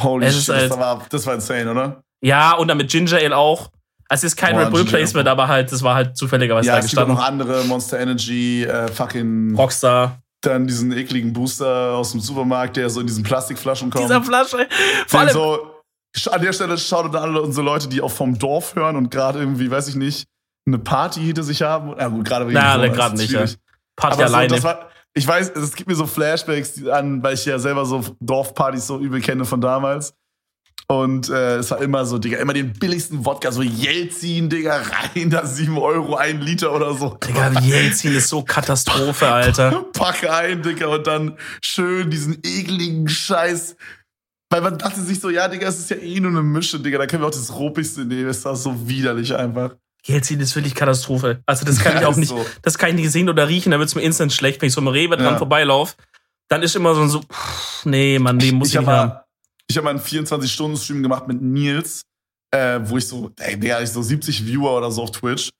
[0.00, 2.02] Holy Es shit, halt- das, war, das war insane, oder?
[2.26, 3.70] Ja, und dann mit Ginger Ale auch.
[4.08, 4.84] Also es ist kein Boah, Red Bull.
[4.84, 7.16] Placement, aber halt, das war halt zufälligerweise Ja, da es gibt auch gestanden.
[7.38, 10.20] noch andere, Monster Energy, äh, fucking, Rockstar.
[10.42, 14.04] dann diesen ekligen Booster aus dem Supermarkt, der so in diesen Plastikflaschen kommt.
[14.04, 14.68] Dieser Flasche.
[15.08, 15.70] Vor allem, so,
[16.30, 19.38] an der Stelle schaut an alle unsere Leute, die auch vom Dorf hören und gerade
[19.40, 20.26] irgendwie, weiß ich nicht,
[20.68, 21.94] eine Party hinter sich haben.
[21.98, 23.44] Ja gut, gerade wegen Na, Corona gerade es nicht, ja.
[23.96, 24.54] Party Aber so, alleine.
[24.54, 28.02] das war, ich weiß, es gibt mir so Flashbacks an, weil ich ja selber so
[28.20, 30.14] Dorfpartys so übel kenne von damals.
[30.88, 34.82] Und äh, es war immer so, Digga, immer den billigsten Wodka, so Jelzin, Digga,
[35.14, 37.18] rein, da 7 Euro, ein Liter oder so.
[37.26, 39.84] Digga, Jelzin ist so Katastrophe, Alter.
[39.92, 43.76] Pack ein, Digga, und dann schön diesen ekligen Scheiß.
[44.48, 46.98] Weil man dachte sich so, ja, Digga, es ist ja eh nur eine Mische, Digga,
[46.98, 48.28] da können wir auch das Ruppigste nehmen.
[48.28, 49.74] Es war so widerlich einfach.
[50.04, 51.40] Jelzin ist wirklich Katastrophe.
[51.46, 52.46] Also das kann ich auch nicht, so.
[52.62, 54.80] das kann ich nicht sehen oder riechen, da wird's mir instant schlecht, wenn ich so
[54.80, 55.36] am Rewe dran Ja.
[55.38, 55.96] vorbeilaufe.
[56.48, 59.25] Dann ist immer so, so pff, nee, Mann, nee, muss ich, ich nicht habe haben.
[59.68, 62.02] Ich hab mal einen 24-Stunden-Stream gemacht mit Nils,
[62.52, 65.50] äh, wo ich so, ey, Digga, ich so 70 Viewer oder so auf Twitch.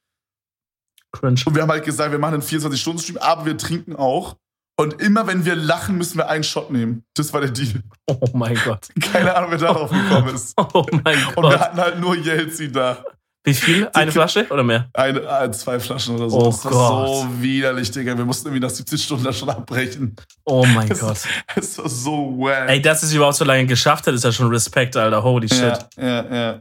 [1.13, 1.41] Cringe.
[1.47, 4.37] Und wir haben halt gesagt, wir machen einen 24-Stunden-Stream, aber wir trinken auch.
[4.79, 7.03] Und immer wenn wir lachen, müssen wir einen Shot nehmen.
[7.15, 7.83] Das war der Deal.
[8.07, 8.89] Oh mein Gott.
[9.01, 10.55] Keine Ahnung, wer darauf gekommen ist.
[10.75, 11.61] Oh mein Und wir Gott.
[11.61, 13.03] hatten halt nur Jelzin da.
[13.47, 13.89] Wie viel?
[13.95, 14.89] Eine Flasche oder mehr?
[14.93, 16.37] Eine, äh, zwei Flaschen oder so.
[16.41, 17.09] Oh das war Gott.
[17.23, 18.19] so widerlich, Digga.
[18.19, 20.17] Wir mussten irgendwie nach 70 Stunden da schon abbrechen.
[20.45, 21.19] Oh mein Das- Gott.
[21.55, 22.69] Es war so wack.
[22.69, 25.23] Ey, dass es überhaupt so lange geschafft hat, ist ja schon Respekt, Alter.
[25.23, 25.61] Holy shit.
[25.97, 26.61] ja, ja, ja.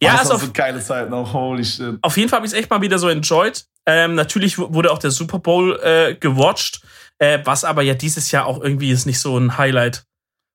[0.00, 1.32] Ja, ist es war auf, so geile Zeiten auch.
[1.32, 1.98] Holy shit.
[2.00, 3.64] auf jeden Fall habe ich es echt mal wieder so enjoyed.
[3.86, 6.80] Ähm, natürlich wurde auch der Super Bowl äh, gewatcht,
[7.18, 10.04] äh, was aber ja dieses Jahr auch irgendwie ist nicht so ein Highlight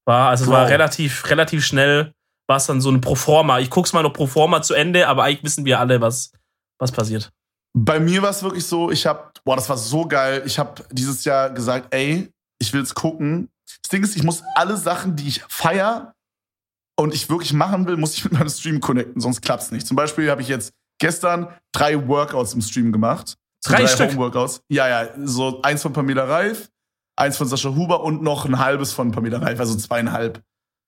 [0.05, 0.30] war.
[0.30, 0.72] Also es war Bro.
[0.72, 2.13] relativ, relativ schnell,
[2.50, 3.60] war es dann so ein Proforma.
[3.60, 6.32] Ich guck's mal noch Proforma zu Ende, aber eigentlich wissen wir alle, was,
[6.80, 7.32] was passiert.
[7.78, 10.41] Bei mir war es wirklich so, ich habe, boah, das war so geil.
[10.45, 13.50] Ich habe dieses Jahr gesagt, ey, ich will's gucken.
[13.84, 16.16] Das Ding ist, ich muss alle Sachen, die ich feier
[16.97, 19.86] und ich wirklich machen will, muss ich mit meinem Stream connecten, sonst klappt's nicht.
[19.86, 23.38] Zum Beispiel habe ich jetzt gestern drei Workouts im Stream gemacht.
[23.64, 24.12] So Drei Stück?
[24.12, 24.64] Home-Workouts.
[24.70, 26.70] Ja, ja, so eins von Pamela Reif,
[27.16, 30.41] eins von Sascha Huber und noch ein halbes von Pamela Reif, also zweieinhalb.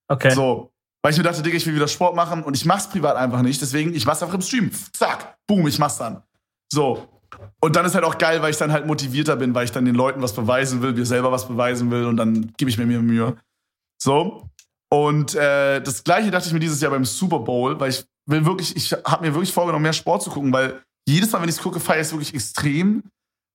[0.07, 0.31] Okay.
[0.31, 0.71] So.
[1.03, 3.41] Weil ich mir dachte, Digga, ich will wieder Sport machen und ich mach's privat einfach
[3.41, 3.61] nicht.
[3.61, 4.71] Deswegen, ich mach's einfach im Stream.
[4.93, 6.21] Zack, boom, ich mach's dann.
[6.71, 7.07] So.
[7.59, 9.85] Und dann ist halt auch geil, weil ich dann halt motivierter bin, weil ich dann
[9.85, 12.85] den Leuten was beweisen will, mir selber was beweisen will und dann gebe ich mir
[12.85, 13.37] mehr Mühe.
[14.01, 14.47] So.
[14.89, 18.45] Und äh, das gleiche dachte ich mir dieses Jahr beim Super Bowl, weil ich will
[18.45, 21.55] wirklich, ich habe mir wirklich vorgenommen, mehr Sport zu gucken, weil jedes Mal, wenn ich
[21.55, 23.03] es gucke, feiere ich es wirklich extrem.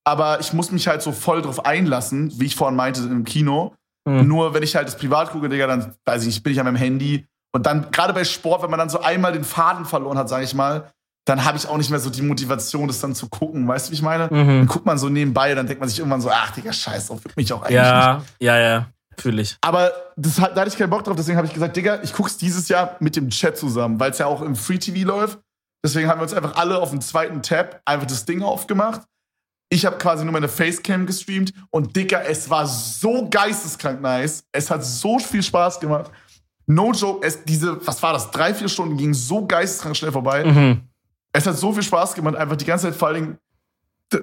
[0.05, 3.75] Aber ich muss mich halt so voll drauf einlassen, wie ich vorhin meinte im Kino.
[4.09, 4.27] Hm.
[4.27, 6.67] Nur wenn ich halt das privat gucke, Digga, dann weiß ich nicht, bin ich an
[6.67, 7.27] meinem Handy.
[7.57, 10.45] Und dann, gerade bei Sport, wenn man dann so einmal den Faden verloren hat, sage
[10.45, 10.91] ich mal,
[11.25, 13.67] dann habe ich auch nicht mehr so die Motivation, das dann zu gucken.
[13.67, 14.29] Weißt du, wie ich meine?
[14.29, 14.67] Dann Mhm.
[14.67, 17.51] guckt man so nebenbei, dann denkt man sich irgendwann so, ach, Digga, scheiß drauf, mich
[17.55, 17.81] auch eigentlich nicht.
[17.81, 18.87] Ja, ja, ja.
[19.19, 19.57] Fühle ich.
[19.63, 22.37] Aber das, da hatte ich keinen Bock drauf, deswegen habe ich gesagt, Digga, ich guck's
[22.37, 25.39] dieses Jahr mit dem Chat zusammen, weil es ja auch im Free TV läuft.
[25.83, 29.01] Deswegen haben wir uns einfach alle auf dem zweiten Tab einfach das Ding aufgemacht.
[29.71, 34.45] Ich habe quasi nur meine Facecam gestreamt und Digga, es war so geisteskrank nice.
[34.53, 36.11] Es hat so viel Spaß gemacht.
[36.67, 38.31] No joke, es, diese, was war das?
[38.31, 40.45] Drei, vier Stunden ging so geisteskrank schnell vorbei.
[40.45, 40.81] Mhm.
[41.33, 43.39] Es hat so viel Spaß gemacht, einfach die ganze Zeit vor allen Dingen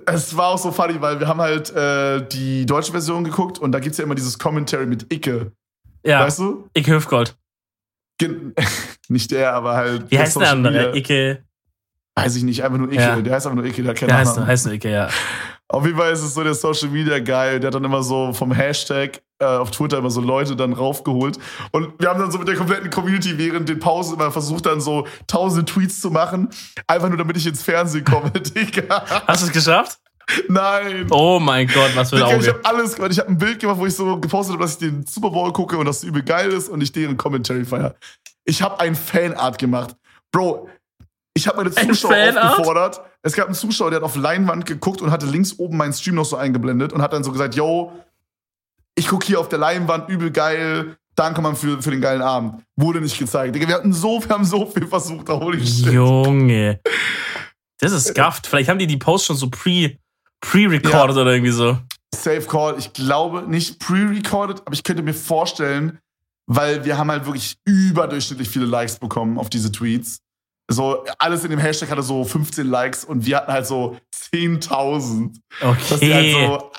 [0.06, 3.72] es war auch so funny, weil wir haben halt äh, die deutsche Version geguckt und
[3.72, 5.52] da gibt's ja immer dieses Commentary mit Icke.
[6.06, 6.70] Ja, Weißt du?
[6.74, 7.36] Icke Hüfgold.
[8.18, 8.54] Gen
[9.10, 10.04] nicht der, aber halt.
[10.06, 10.98] Wie der heißt der andere?
[10.98, 11.44] Icke.
[12.16, 13.02] Weiß ich nicht, einfach nur Icke.
[13.02, 13.22] Ja.
[13.22, 15.10] Der heißt einfach nur Icke, der keinen Der heißt, heißt nur Icke, ja.
[15.68, 18.32] Auf jeden Fall ist es so der Social Media Guy, der hat dann immer so
[18.32, 21.38] vom Hashtag äh, auf Twitter immer so Leute dann raufgeholt.
[21.72, 24.82] Und wir haben dann so mit der kompletten Community während den Pausen immer versucht, dann
[24.82, 26.50] so tausende Tweets zu machen.
[26.88, 29.04] Einfach nur, damit ich ins Fernsehen komme, Digga.
[29.28, 30.00] Hast du es geschafft?
[30.48, 31.08] Nein.
[31.12, 32.60] Oh mein Gott, was für ein Digga, ich Auge.
[32.60, 33.12] habe alles gemacht.
[33.12, 35.52] Ich habe ein Bild gemacht, wo ich so gepostet habe, dass ich den Super Bowl
[35.52, 37.96] gucke und das übel geil ist und ich deren Commentary feier.
[38.46, 39.96] Ich habe ein Fanart gemacht.
[40.32, 40.70] Bro,
[41.36, 43.02] ich habe meine Ein Zuschauer aufgefordert.
[43.22, 46.16] Es gab einen Zuschauer, der hat auf Leinwand geguckt und hatte links oben meinen Stream
[46.16, 47.92] noch so eingeblendet und hat dann so gesagt, yo,
[48.96, 50.98] ich gucke hier auf der Leinwand, übel geil.
[51.16, 52.64] Danke, Mann, für, für den geilen Abend.
[52.76, 53.56] Wurde nicht gezeigt.
[53.56, 55.94] Digga, wir hatten so, wir haben so viel versucht, da hol ich shit.
[55.94, 56.80] Junge.
[57.80, 58.48] Das ist scuffed.
[58.48, 59.98] Vielleicht haben die die Post schon so pre,
[60.42, 61.78] pre-recorded oder irgendwie so.
[62.16, 66.00] Safe Call, ich glaube nicht pre-recorded, aber ich könnte mir vorstellen,
[66.48, 70.20] weil wir haben halt wirklich überdurchschnittlich viele Likes bekommen auf diese Tweets.
[70.72, 73.98] So, alles in dem Hashtag hatte so 15 Likes und wir hatten halt so
[74.34, 75.36] 10.000.
[75.90, 76.46] Dass die halt Okay.
[76.48, 76.72] so,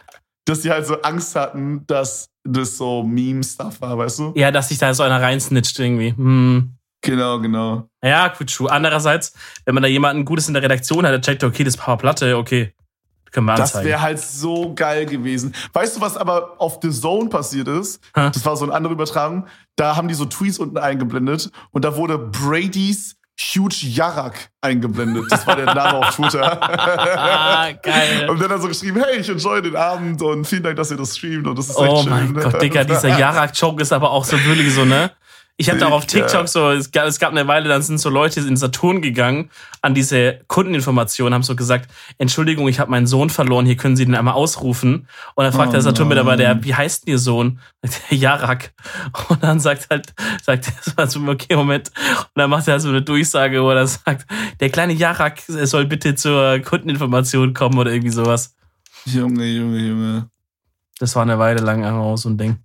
[0.44, 4.32] dass die halt so Angst hatten, dass das so Meme-Stuff war, weißt du?
[4.36, 6.14] Ja, dass sich da so einer reinsnitcht irgendwie.
[6.14, 6.74] Hm.
[7.00, 7.88] Genau, genau.
[8.02, 8.70] Ja, gut, true.
[8.70, 9.34] Andererseits,
[9.66, 12.36] wenn man da jemanden Gutes in der Redaktion hat, der checkt, okay, das Papa Platte,
[12.36, 12.72] okay,
[13.30, 13.88] können wir Das anzeigen.
[13.90, 15.54] wäre halt so geil gewesen.
[15.72, 18.00] Weißt du, was aber auf The Zone passiert ist?
[18.14, 18.30] Hä?
[18.32, 19.46] Das war so eine andere Übertragung.
[19.76, 25.24] Da haben die so Tweets unten eingeblendet und da wurde Brady's Huge Yarak eingeblendet.
[25.28, 26.58] Das war der Name auf Twitter.
[27.18, 28.28] ah, geil.
[28.30, 30.90] Und dann hat er so geschrieben, hey, ich enjoy den Abend und vielen Dank, dass
[30.92, 32.10] ihr das streamt und das ist echt Oh schön.
[32.10, 35.10] mein Gott, Digga, dieser Jarak-Joke ist aber auch so wirklich so, ne?
[35.56, 36.06] Ich habe da auch auf.
[36.06, 39.50] TikTok so, es gab, es gab eine Weile, dann sind so Leute in Saturn gegangen
[39.82, 41.88] an diese Kundeninformation, haben so gesagt,
[42.18, 45.06] Entschuldigung, ich habe meinen Sohn verloren, hier können Sie den einmal ausrufen.
[45.36, 47.60] Und dann fragt Oh der Saturn-Mitarbeiter, wie heißt denn Ihr Sohn?
[48.10, 48.72] Jarak.
[49.28, 51.92] Und dann sagt halt, sagt er so, okay, Moment.
[52.08, 54.26] Und dann macht er so eine Durchsage, wo er sagt,
[54.58, 58.56] der kleine Jarak soll bitte zur Kundeninformation kommen oder irgendwie sowas.
[59.04, 60.30] Junge, Junge, Junge.
[60.98, 62.58] Das war eine Weile lang einfach so ein Ding.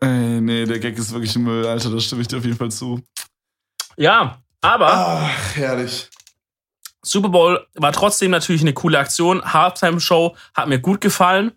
[0.00, 2.70] Ey, nee, der Gag ist wirklich Müll, Alter, da stimme ich dir auf jeden Fall
[2.70, 3.00] zu.
[3.96, 6.08] Ja, aber Ach, herrlich.
[7.02, 9.42] Super Bowl war trotzdem natürlich eine coole Aktion.
[9.42, 11.52] Halftime-Show hat mir gut gefallen.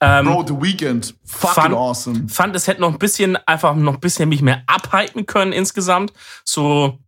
[0.00, 2.28] Ähm, Bro, The Weeknd, fucking Fun- awesome.
[2.28, 6.12] fand, es hätte noch ein bisschen, einfach noch ein bisschen mich mehr abhypen können insgesamt.
[6.44, 6.98] So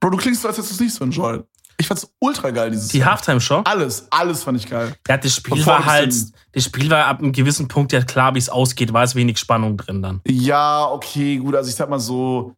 [0.00, 1.44] Bro, du klingst so, als hättest du es nicht so enjoyed.
[1.78, 3.04] Ich fand's ultra geil, dieses die.
[3.04, 3.62] Halftime-Show.
[3.64, 4.94] Alles, alles fand ich geil.
[5.08, 6.14] Ja, das Spiel Von war halt,
[6.52, 9.38] das Spiel war ab einem gewissen Punkt ja klar, wie es ausgeht, war es wenig
[9.38, 10.20] Spannung drin dann.
[10.26, 11.54] Ja, okay, gut.
[11.54, 12.54] Also ich sag mal so,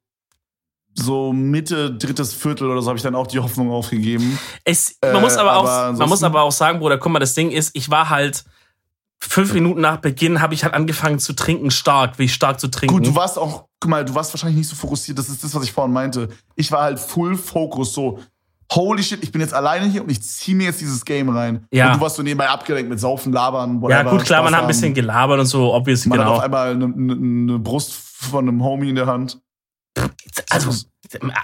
[0.95, 4.39] so Mitte, drittes Viertel oder so habe ich dann auch die Hoffnung aufgegeben.
[4.65, 7.13] Es, man, Äh, muss aber auch, aber man ansonsten- muss aber auch sagen, Bruder, guck
[7.13, 8.45] mal, das Ding ist, ich war halt
[9.21, 12.95] fünf Minuten nach Beginn, habe ich halt angefangen zu trinken, stark, wie stark zu trinken.
[12.95, 15.19] Gut, du warst auch, guck mal, du warst wahrscheinlich nicht so fokussiert.
[15.19, 16.29] Das ist das, was ich vorhin meinte.
[16.55, 18.21] Ich war halt full focus, so.
[18.73, 21.67] Holy shit, ich bin jetzt alleine hier und ich zieh mir jetzt dieses Game rein.
[21.73, 21.89] Ja.
[21.89, 24.59] Und du warst so nebenbei abgelenkt mit Saufen, Labern, ja, whatever, gut, klar, man Spaß
[24.59, 26.37] hat ein bisschen gelabert und so, obviously, Man hat genau.
[26.37, 29.41] auf einmal eine, eine, eine Brust von einem Homie in der Hand.
[30.51, 30.71] Also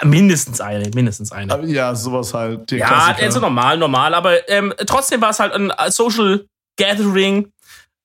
[0.03, 1.65] mindestens eine, mindestens eine.
[1.67, 2.71] Ja, sowas halt.
[2.71, 3.23] Ja, Klassiker.
[3.23, 6.47] also normal, normal, aber ähm, trotzdem war es halt ein Social
[6.79, 7.51] Gathering.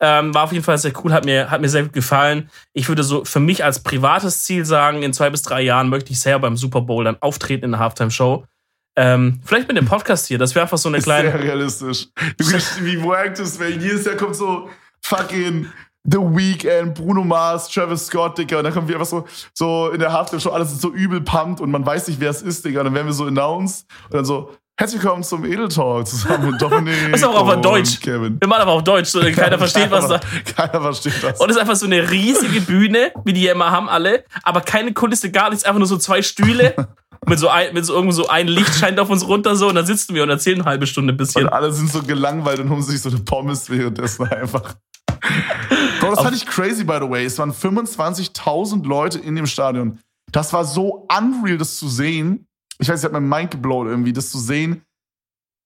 [0.01, 2.49] Ähm, war auf jeden Fall sehr cool, hat mir, hat mir sehr gut gefallen.
[2.71, 6.13] Ich würde so für mich als privates Ziel sagen, in zwei bis drei Jahren möchte
[6.13, 8.45] ich sehr beim Super Bowl dann auftreten in der Halftime-Show.
[9.01, 11.31] Ähm, vielleicht mit dem Podcast hier, das wäre einfach so eine ist kleine.
[11.31, 12.07] sehr realistisch.
[12.81, 13.71] Wie wack das wäre.
[13.71, 14.69] Jedes Jahr kommt so
[15.01, 15.67] fucking
[16.03, 18.57] The Weeknd, Bruno Mars, Travis Scott, Digga.
[18.57, 21.61] Und dann kommen wir einfach so, so in der Halftime-Show, alles ist so übel pumped
[21.61, 22.81] und man weiß nicht, wer es ist, Digga.
[22.81, 26.51] Und dann werden wir so announced und dann so, herzlich willkommen zum Edel Talk zusammen
[26.51, 28.01] mit Dominik Das ist auch auf Deutsch.
[28.01, 28.37] Kevin.
[28.41, 30.19] Wir machen aber auf Deutsch, so, keiner versteht, was da.
[30.57, 31.39] Keiner versteht das.
[31.39, 34.59] Und es ist einfach so eine riesige Bühne, wie die ja immer haben alle, aber
[34.59, 36.75] keine Kulisse, gar nichts, einfach nur so zwei Stühle.
[37.27, 39.75] Mit so, ein, mit so irgendwo so ein Licht scheint auf uns runter so und
[39.75, 41.43] dann sitzen wir und erzählen eine halbe Stunde ein bisschen.
[41.43, 44.75] Und alle sind so gelangweilt und holen sich so eine Pommes währenddessen einfach.
[45.99, 47.25] Bro, das fand ich crazy, by the way.
[47.25, 49.99] Es waren 25.000 Leute in dem Stadion.
[50.31, 52.47] Das war so unreal, das zu sehen.
[52.79, 54.83] Ich weiß, ich hab mein Mind geblowt irgendwie, das zu sehen.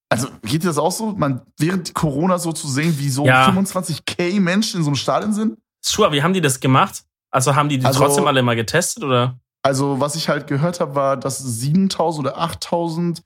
[0.09, 1.11] Also, geht dir das auch so?
[1.13, 3.47] Man, während Corona so zu sehen, wie so Ja.
[3.49, 5.57] 25k Menschen in so einem Stadion sind?
[5.83, 7.03] Sure, wie haben die das gemacht?
[7.31, 9.39] Also haben die die Also- trotzdem alle mal getestet oder?
[9.63, 13.23] Also, was ich halt gehört habe, war, dass 7000 oder 8000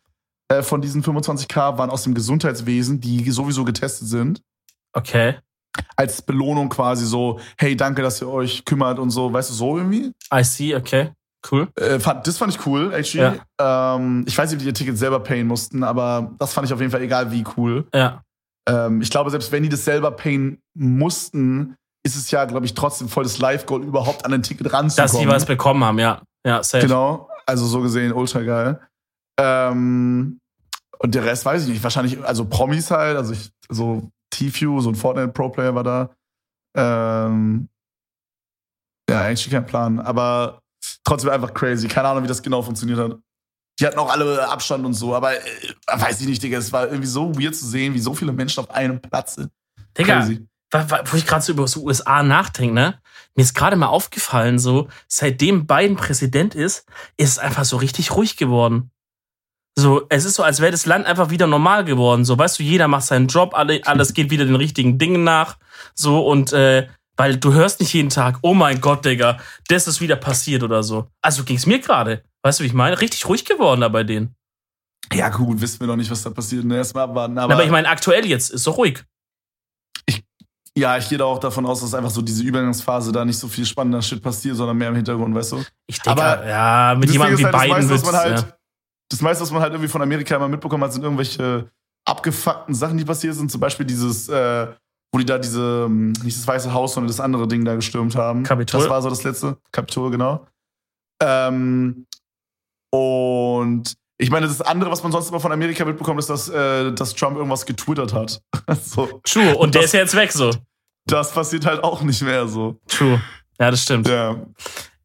[0.49, 4.41] äh, von diesen 25k waren aus dem Gesundheitswesen, die sowieso getestet sind.
[4.93, 5.35] Okay.
[5.95, 9.77] als Belohnung quasi so, hey, danke, dass ihr euch kümmert und so, weißt du, so
[9.77, 10.11] irgendwie.
[10.33, 11.11] I see, okay.
[11.51, 11.67] Cool.
[11.75, 13.39] Äh, fand, das fand ich cool, actually.
[13.59, 16.73] Ähm, ich weiß nicht, ob die ihr Ticket selber payen mussten, aber das fand ich
[16.73, 17.87] auf jeden Fall egal, wie cool.
[17.93, 18.23] Ja.
[18.67, 21.75] ähm, ich glaube, selbst wenn die das selber payen mussten,
[22.07, 25.11] ist es ja, glaube ich, trotzdem voll das Live-Goal, überhaupt an ein Ticket ranzukommen.
[25.11, 26.21] Dass die was bekommen haben, ja.
[26.45, 26.85] Ja, safe.
[26.85, 28.79] Genau, also so gesehen ultra geil.
[29.39, 30.39] Ähm,
[30.99, 31.83] und der Rest weiß ich nicht.
[31.83, 36.09] Wahrscheinlich, also Promis halt, also ich, so T-View, so ein Fortnite-Pro-Player war da.
[36.75, 37.69] Ähm,
[39.09, 40.61] ja, eigentlich kein Plan, aber
[41.03, 41.87] trotzdem einfach crazy.
[41.87, 43.17] Keine Ahnung, wie das genau funktioniert hat.
[43.79, 45.41] Die hatten auch alle Abstand und so, aber äh,
[45.87, 46.57] weiß ich nicht, Digga.
[46.57, 49.51] Es war irgendwie so weird zu sehen, wie so viele Menschen auf einem Platz sind.
[49.97, 50.47] Digga, Crazy.
[50.71, 53.01] Wo ich gerade so über so USA nachdenke, ne?
[53.35, 56.85] Mir ist gerade mal aufgefallen, so, seitdem Biden Präsident ist,
[57.17, 58.91] ist es einfach so richtig ruhig geworden.
[59.77, 62.25] So, es ist so, als wäre das Land einfach wieder normal geworden.
[62.25, 65.57] So, weißt du, jeder macht seinen Job, alle, alles geht wieder den richtigen Dingen nach.
[65.93, 69.37] So, und äh, weil du hörst nicht jeden Tag, oh mein Gott, Digga,
[69.67, 71.07] das ist wieder passiert oder so.
[71.21, 72.23] Also ging's mir gerade.
[72.43, 72.99] Weißt du, wie ich meine?
[72.99, 74.35] Richtig ruhig geworden da bei denen.
[75.13, 76.65] Ja, gut, wissen wir noch nicht, was da passiert.
[76.65, 77.37] Ne, Erstmal abwarten.
[77.37, 79.03] Aber, Aber, ich meine, aktuell jetzt ist doch ruhig.
[80.77, 83.47] Ja, ich gehe da auch davon aus, dass einfach so diese Übergangsphase da nicht so
[83.47, 85.63] viel spannender Shit passiert, sondern mehr im Hintergrund, weißt du?
[85.87, 88.39] Ich denke, Aber ja, mit jemandem wie halt, Biden das meiste, was wird's, man halt,
[88.39, 88.57] ja.
[89.09, 91.69] das meiste, was man halt irgendwie von Amerika immer mitbekommen hat, sind irgendwelche
[92.05, 93.51] abgefuckten Sachen, die passiert sind.
[93.51, 94.67] Zum Beispiel dieses, äh,
[95.11, 98.15] wo die da diese, ähm, nicht das Weiße Haus, sondern das andere Ding da gestürmt
[98.15, 98.43] haben.
[98.43, 98.81] Kapitol.
[98.81, 99.57] Das war so das letzte.
[99.71, 100.45] Kapitol, genau.
[101.23, 102.05] Ähm,
[102.93, 106.91] und ich meine, das andere, was man sonst immer von Amerika mitbekommt, ist, dass, äh,
[106.91, 108.41] dass Trump irgendwas getwittert hat.
[108.83, 109.55] so, True.
[109.57, 110.51] Und der Das- ist ja jetzt weg so.
[111.07, 112.79] Das passiert halt auch nicht mehr so.
[112.87, 113.21] True.
[113.59, 114.07] Ja, das stimmt.
[114.07, 114.33] Ja.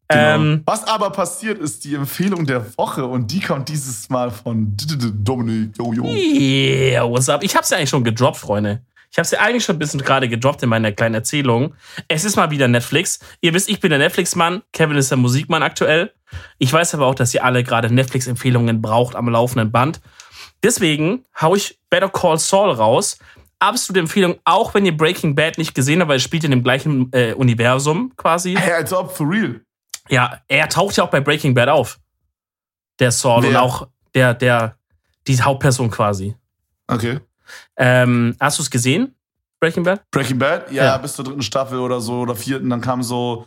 [0.08, 0.34] Genau.
[0.34, 4.76] Ähm, Was aber passiert, ist die Empfehlung der Woche und die kommt dieses Mal von
[4.76, 5.76] Dominik.
[5.78, 6.04] Yo.
[6.04, 7.42] yeah, what's up?
[7.42, 8.82] Ich hab's ja eigentlich schon gedroppt, Freunde.
[9.10, 11.74] Ich hab's ja eigentlich schon ein bisschen gerade gedroppt in meiner kleinen Erzählung.
[12.08, 13.20] Es ist mal wieder Netflix.
[13.40, 14.62] Ihr wisst, ich bin der Netflix-Mann.
[14.72, 16.12] Kevin ist der Musikmann aktuell.
[16.58, 20.00] Ich weiß aber auch, dass ihr alle gerade Netflix-Empfehlungen braucht am laufenden Band.
[20.62, 23.18] Deswegen hau ich Better Call Saul raus.
[23.62, 26.62] Absolute Empfehlung, auch wenn ihr Breaking Bad nicht gesehen habt, weil es spielt in dem
[26.64, 28.54] gleichen äh, Universum quasi.
[28.58, 29.60] Hey, als ob, for real.
[30.08, 32.00] Ja, er taucht ja auch bei Breaking Bad auf.
[32.98, 33.62] Der Saul und Wer?
[33.62, 34.76] auch der, der,
[35.26, 36.34] die Hauptperson quasi.
[36.88, 37.20] Okay.
[37.76, 39.14] Ähm, hast du es gesehen?
[39.60, 40.02] Breaking Bad?
[40.10, 40.96] Breaking Bad, ja, Ja.
[40.98, 43.46] bis zur dritten Staffel oder so oder vierten, dann kam so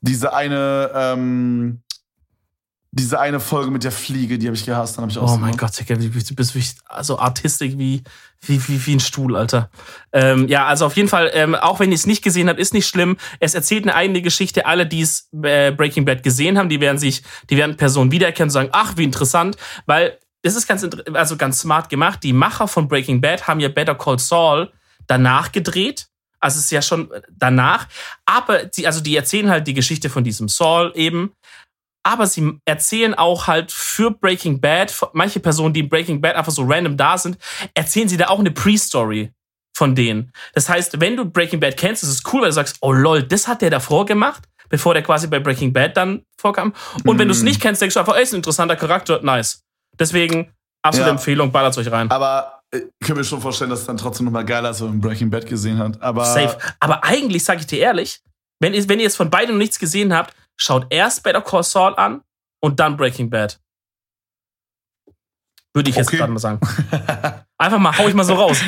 [0.00, 1.82] diese eine, ähm,
[2.94, 5.56] diese eine Folge mit der Fliege, die habe ich gehasst, dann habe ich Oh mein
[5.56, 8.02] Gott, Digga, du bist, wirklich so artistik wie,
[8.42, 9.70] wie, wie, wie ein Stuhl, Alter.
[10.12, 12.74] Ähm, ja, also auf jeden Fall, ähm, auch wenn ihr es nicht gesehen habt, ist
[12.74, 13.16] nicht schlimm.
[13.40, 14.66] Es erzählt eine eigene Geschichte.
[14.66, 18.48] Alle, die es äh, Breaking Bad gesehen haben, die werden sich, die werden Personen wiedererkennen
[18.48, 22.22] und sagen, ach, wie interessant, weil das ist ganz, also ganz smart gemacht.
[22.22, 24.70] Die Macher von Breaking Bad haben ja Better Call Saul
[25.06, 26.08] danach gedreht.
[26.40, 27.86] Also es ist ja schon danach.
[28.26, 31.32] Aber die, also die erzählen halt die Geschichte von diesem Saul eben.
[32.04, 36.52] Aber sie erzählen auch halt für Breaking Bad, manche Personen, die in Breaking Bad einfach
[36.52, 37.38] so random da sind,
[37.74, 39.32] erzählen sie da auch eine Pre-Story
[39.76, 40.32] von denen.
[40.54, 43.22] Das heißt, wenn du Breaking Bad kennst, ist es cool, weil du sagst, oh lol,
[43.22, 46.74] das hat der davor gemacht, bevor der quasi bei Breaking Bad dann vorkam.
[47.04, 49.62] Und wenn du es nicht kennst, denkst du einfach, ey, ist ein interessanter Charakter, nice.
[49.98, 51.14] Deswegen, absolute Ja.
[51.14, 52.10] Empfehlung, ballert euch rein.
[52.10, 54.88] Aber äh, ich kann mir schon vorstellen, dass es dann trotzdem nochmal geiler ist, wenn
[54.88, 56.02] man Breaking Bad gesehen hat.
[56.02, 56.58] Aber Safe.
[56.80, 58.20] Aber eigentlich, sage ich dir ehrlich,
[58.60, 61.94] wenn ihr, wenn ihr jetzt von beiden nichts gesehen habt, schaut erst Better Call Saul
[61.96, 62.22] an
[62.60, 63.58] und dann Breaking Bad.
[65.74, 66.18] Würde ich jetzt Okay.
[66.18, 66.60] gerade mal sagen.
[67.58, 68.58] Einfach mal, hau ich mal so raus.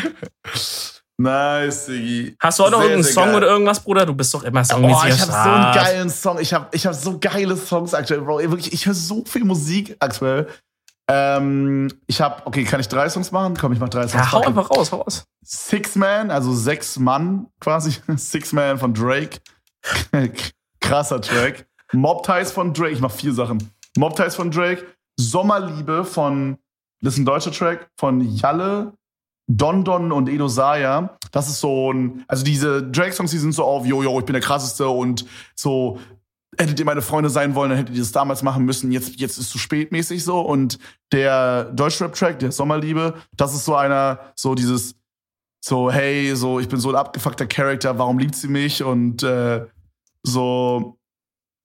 [1.19, 2.37] nice, Diggi.
[2.41, 3.35] Hast du auch noch Sehr, irgendeinen sehr Song geil.
[3.37, 4.07] oder irgendwas, Bruder?
[4.07, 6.39] Du bist doch immer Oh, songmäßiger ich habe so einen geilen Song.
[6.41, 8.39] Ich habe ich hab so geile Songs aktuell, Bro.
[8.39, 10.49] Wirklich, ich höre so viel Musik aktuell.
[11.11, 13.55] Ähm, ich habe, okay, kann ich drei Songs machen?
[13.59, 14.15] Komm, ich mach drei Songs.
[14.25, 14.47] Ja, hau it.
[14.47, 15.25] einfach raus, hau raus.
[15.45, 17.97] Six Man, also sechs Mann quasi.
[18.17, 19.41] Six Man von Drake.
[20.81, 21.67] Krasser Track.
[21.95, 22.93] Mob Ties von Drake.
[22.93, 23.71] Ich mach vier Sachen.
[23.97, 24.87] Mob Ties von Drake.
[25.17, 26.59] Sommerliebe von,
[27.01, 28.95] das ist ein deutscher Track, von Jalle,
[29.47, 31.17] Don Don und Edo Saya.
[31.31, 34.33] Das ist so ein, also diese Drake-Songs, die sind so auf, yo, yo, ich bin
[34.33, 35.99] der krasseste und so,
[36.59, 38.93] hättet ihr meine Freunde sein wollen, dann hättet ihr das damals machen müssen.
[38.93, 40.41] Jetzt, jetzt ist zu spät mäßig so.
[40.41, 40.79] Und
[41.13, 44.97] der Deutschrap-Track, der Sommerliebe, das ist so einer, so dieses,
[45.61, 48.83] so, hey, so, ich bin so ein abgefuckter Charakter, warum liebt sie mich?
[48.83, 49.67] Und äh,
[50.23, 50.99] so,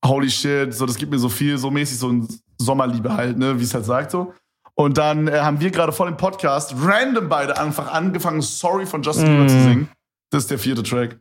[0.06, 2.28] holy shit, so, das gibt mir so viel, so mäßig, so ein
[2.58, 4.34] Sommerliebe halt, ne, wie es halt sagt so.
[4.76, 9.02] Und dann äh, haben wir gerade vor dem Podcast random beide einfach angefangen, Sorry von
[9.04, 9.50] Justin Bieber Mm.
[9.50, 9.90] zu singen.
[10.32, 11.20] Das ist der vierte Track.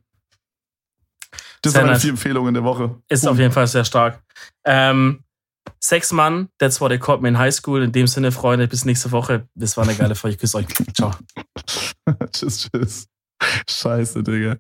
[1.63, 2.03] Das sind meine nice.
[2.03, 3.01] vier Empfehlungen der Woche.
[3.09, 4.23] Ist auf jeden Fall sehr stark.
[4.65, 5.25] Ähm,
[5.81, 7.83] Sechs Mann, that's what they called me in high school.
[7.83, 9.49] In dem Sinne, Freunde, bis nächste Woche.
[9.55, 10.35] Das war eine geile Folge.
[10.35, 10.67] Ich küsse euch.
[10.95, 11.13] Ciao.
[12.33, 13.07] tschüss, tschüss.
[13.69, 14.57] Scheiße, Digga.